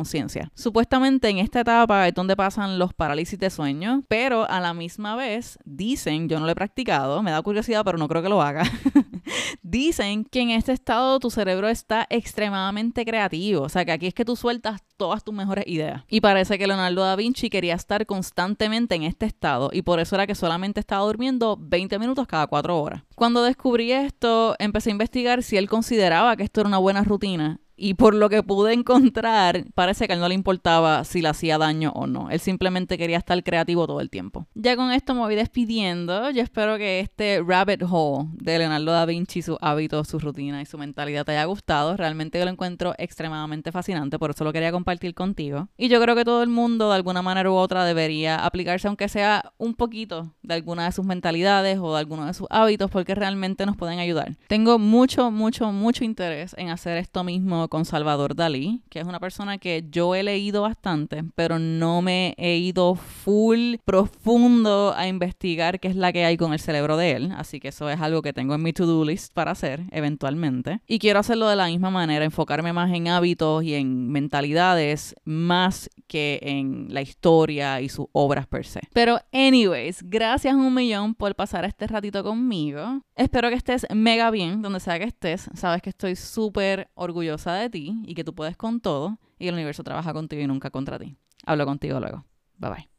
Supuestamente 0.55 1.29
en 1.29 1.39
esta 1.39 1.61
etapa 1.61 2.09
es 2.09 2.15
donde 2.15 2.37
pasan 2.37 2.79
los 2.79 2.95
parálisis 2.95 3.39
de 3.39 3.51
sueño, 3.51 4.03
pero 4.09 4.49
a 4.49 4.61
la 4.61 4.75
misma 4.75 5.17
vez 5.17 5.59
dicen, 5.65 6.29
yo 6.29 6.39
no 6.39 6.47
lo 6.47 6.53
he 6.53 6.55
practicado, 6.55 7.23
me 7.23 7.31
da 7.31 7.43
curiosidad, 7.43 7.85
pero 7.85 7.99
no 7.99 8.09
creo 8.09 8.23
que 8.23 8.29
lo 8.29 8.43
haga. 8.43 8.63
dicen 9.63 10.25
que 10.25 10.41
en 10.41 10.51
este 10.51 10.73
estado 10.73 11.19
tu 11.21 11.31
cerebro 11.31 11.69
está 11.69 12.07
extremadamente 12.11 13.05
creativo, 13.05 13.63
o 13.63 13.69
sea 13.69 13.85
que 13.85 13.93
aquí 13.93 14.07
es 14.07 14.15
que 14.15 14.25
tú 14.25 14.37
sueltas 14.37 14.83
todas 14.97 15.25
tus 15.25 15.35
mejores 15.35 15.65
ideas. 15.67 16.03
Y 16.09 16.21
parece 16.21 16.59
que 16.59 16.67
Leonardo 16.67 17.03
da 17.03 17.17
Vinci 17.17 17.49
quería 17.49 17.75
estar 17.75 18.05
constantemente 18.07 18.95
en 18.95 19.05
este 19.05 19.27
estado 19.27 19.71
y 19.73 19.83
por 19.83 20.01
eso 20.01 20.15
era 20.15 20.27
que 20.27 20.35
solamente 20.35 20.81
estaba 20.81 21.05
durmiendo 21.05 21.57
20 21.59 21.99
minutos 21.99 22.27
cada 22.27 22.47
4 22.47 22.79
horas. 22.79 23.03
Cuando 23.15 23.43
descubrí 23.43 23.93
esto, 23.93 24.57
empecé 24.59 24.91
a 24.91 24.93
investigar 24.93 25.43
si 25.43 25.57
él 25.57 25.69
consideraba 25.69 26.37
que 26.37 26.43
esto 26.43 26.61
era 26.61 26.69
una 26.69 26.79
buena 26.79 27.03
rutina 27.03 27.61
y 27.81 27.95
por 27.95 28.15
lo 28.15 28.29
que 28.29 28.43
pude 28.43 28.75
encontrar, 28.75 29.65
parece 29.75 30.07
que 30.07 30.13
a 30.13 30.15
él 30.15 30.21
no 30.21 30.29
le 30.29 30.35
importaba 30.35 31.03
si 31.05 31.23
le 31.23 31.29
hacía 31.29 31.57
daño 31.57 31.93
o 31.95 32.07
no. 32.07 32.29
Él 32.31 32.39
simplemente 32.39 32.99
quería 32.99 33.17
estar 33.17 33.43
creativo 33.43 33.87
todo 33.87 34.01
el 34.01 34.11
tiempo. 34.11 34.47
Ya 34.55 34.77
con 34.77 34.93
esto 34.93 35.15
me 35.15 35.21
voy 35.21 35.35
despidiendo. 35.35 36.31
Yo 36.31 36.43
espero 36.43 36.77
que 36.77 37.01
este 37.01 37.43
rabbit 37.43 37.83
hole 37.89 38.29
de 38.35 38.59
Leonardo 38.59 38.93
da 38.93 39.07
Vinci, 39.07 39.41
su 39.41 39.57
hábito, 39.63 40.05
su 40.05 40.19
rutina 40.19 40.61
y 40.61 40.67
su 40.67 40.77
mentalidad 40.77 41.25
te 41.25 41.33
haya 41.33 41.45
gustado. 41.47 41.97
Realmente 41.97 42.39
yo 42.39 42.45
lo 42.45 42.51
encuentro 42.51 42.95
extremadamente 42.99 43.73
fascinante, 43.73 44.19
por 44.19 44.31
eso 44.31 44.45
lo 44.45 44.53
quería 44.53 44.73
compartir 44.73 45.15
contigo. 45.15 45.69
Y 45.79 45.89
yo 45.89 46.03
creo 46.03 46.15
que 46.15 46.25
todo 46.25 46.43
el 46.43 46.51
mundo, 46.51 46.91
de 46.91 46.97
alguna 46.97 47.23
manera 47.23 47.51
u 47.51 47.55
otra, 47.55 47.87
debería 47.87 48.45
aplicarse, 48.45 48.89
aunque 48.89 49.09
sea 49.09 49.55
un 49.57 49.75
poquito, 49.75 50.35
de 50.43 50.53
alguna 50.53 50.85
de 50.85 50.93
sus 50.93 51.07
mentalidades 51.07 51.79
o 51.81 51.95
de 51.95 52.01
alguno 52.01 52.27
de 52.27 52.35
sus 52.35 52.47
hábitos, 52.51 52.91
porque 52.91 53.15
realmente 53.15 53.65
nos 53.65 53.79
pueden 53.79 54.01
ayudar. 54.01 54.37
Tengo 54.49 54.79
mucho, 54.79 55.31
mucho, 55.31 55.73
mucho 55.73 56.05
interés 56.05 56.55
en 56.59 56.69
hacer 56.69 56.99
esto 56.99 57.25
mismo 57.25 57.70
con 57.71 57.87
Salvador 57.87 58.35
Dalí, 58.35 58.83
que 58.91 59.01
es 59.01 59.07
una 59.07 59.21
persona 59.21 59.57
que 59.57 59.87
yo 59.91 60.15
he 60.15 60.23
leído 60.23 60.63
bastante, 60.63 61.25
pero 61.35 61.59
no 61.59 62.03
me 62.03 62.35
he 62.37 62.57
ido 62.57 62.97
full 62.97 63.77
profundo 63.87 64.93
a 64.95 65.07
investigar 65.07 65.81
qué 65.81 65.89
es 65.89 65.97
la 65.97 66.13
que 66.13 66.27
hay 66.27 66.37
con 66.37 66.53
el 66.53 66.61
cerebro 66.61 66.99
de 66.99 67.13
él. 67.13 67.33
Así 67.37 67.61
que 67.61 67.69
eso 67.69 67.89
es 67.89 68.01
algo 68.01 68.21
que 68.21 68.35
tengo 68.35 68.55
en 68.55 68.63
mi 68.63 68.73
to-do 68.73 69.05
list 69.05 69.33
para 69.33 69.53
hacer 69.53 69.85
eventualmente. 69.93 70.81
Y 70.87 70.99
quiero 70.99 71.21
hacerlo 71.21 71.49
de 71.49 71.57
la 71.57 71.67
misma 71.69 71.91
manera, 71.91 72.25
enfocarme 72.25 72.73
más 72.73 72.93
en 72.93 73.09
hábitos 73.09 73.65
y 73.65 73.75
en 73.75 74.11
mentalidades, 74.11 75.15
más 75.25 75.89
que 76.09 76.41
en 76.43 76.89
la 76.91 77.03
historia 77.03 77.81
y 77.81 77.89
sus 77.89 78.07
obras 78.11 78.49
per 78.49 78.67
se. 78.67 78.81
Pero, 78.93 79.21
anyways, 79.33 80.03
gracias 80.03 80.55
un 80.55 80.75
millón 80.75 81.15
por 81.15 81.37
pasar 81.37 81.65
este 81.65 81.87
ratito 81.87 82.25
conmigo. 82.25 83.03
Espero 83.15 83.49
que 83.49 83.55
estés 83.55 83.87
mega 83.95 84.31
bien 84.33 84.61
donde 84.61 84.81
sea 84.81 84.99
que 84.99 85.05
estés. 85.05 85.49
Sabes 85.55 85.83
que 85.83 85.91
estoy 85.91 86.17
súper 86.17 86.89
orgullosa 86.95 87.60
de 87.61 87.71
ti 87.71 88.03
y 88.07 88.15
que 88.15 88.25
tú 88.25 88.35
puedes 88.35 88.57
con 88.57 88.81
todo 88.81 89.19
y 89.39 89.49
el 89.49 89.55
universo 89.55 89.85
trabaja 89.85 90.13
contigo 90.13 90.43
y 90.43 90.47
nunca 90.47 90.71
contra 90.71 90.99
ti. 90.99 91.17
Hablo 91.45 91.67
contigo 91.67 92.01
luego. 92.01 92.25
Bye 92.59 92.71
bye. 92.71 92.90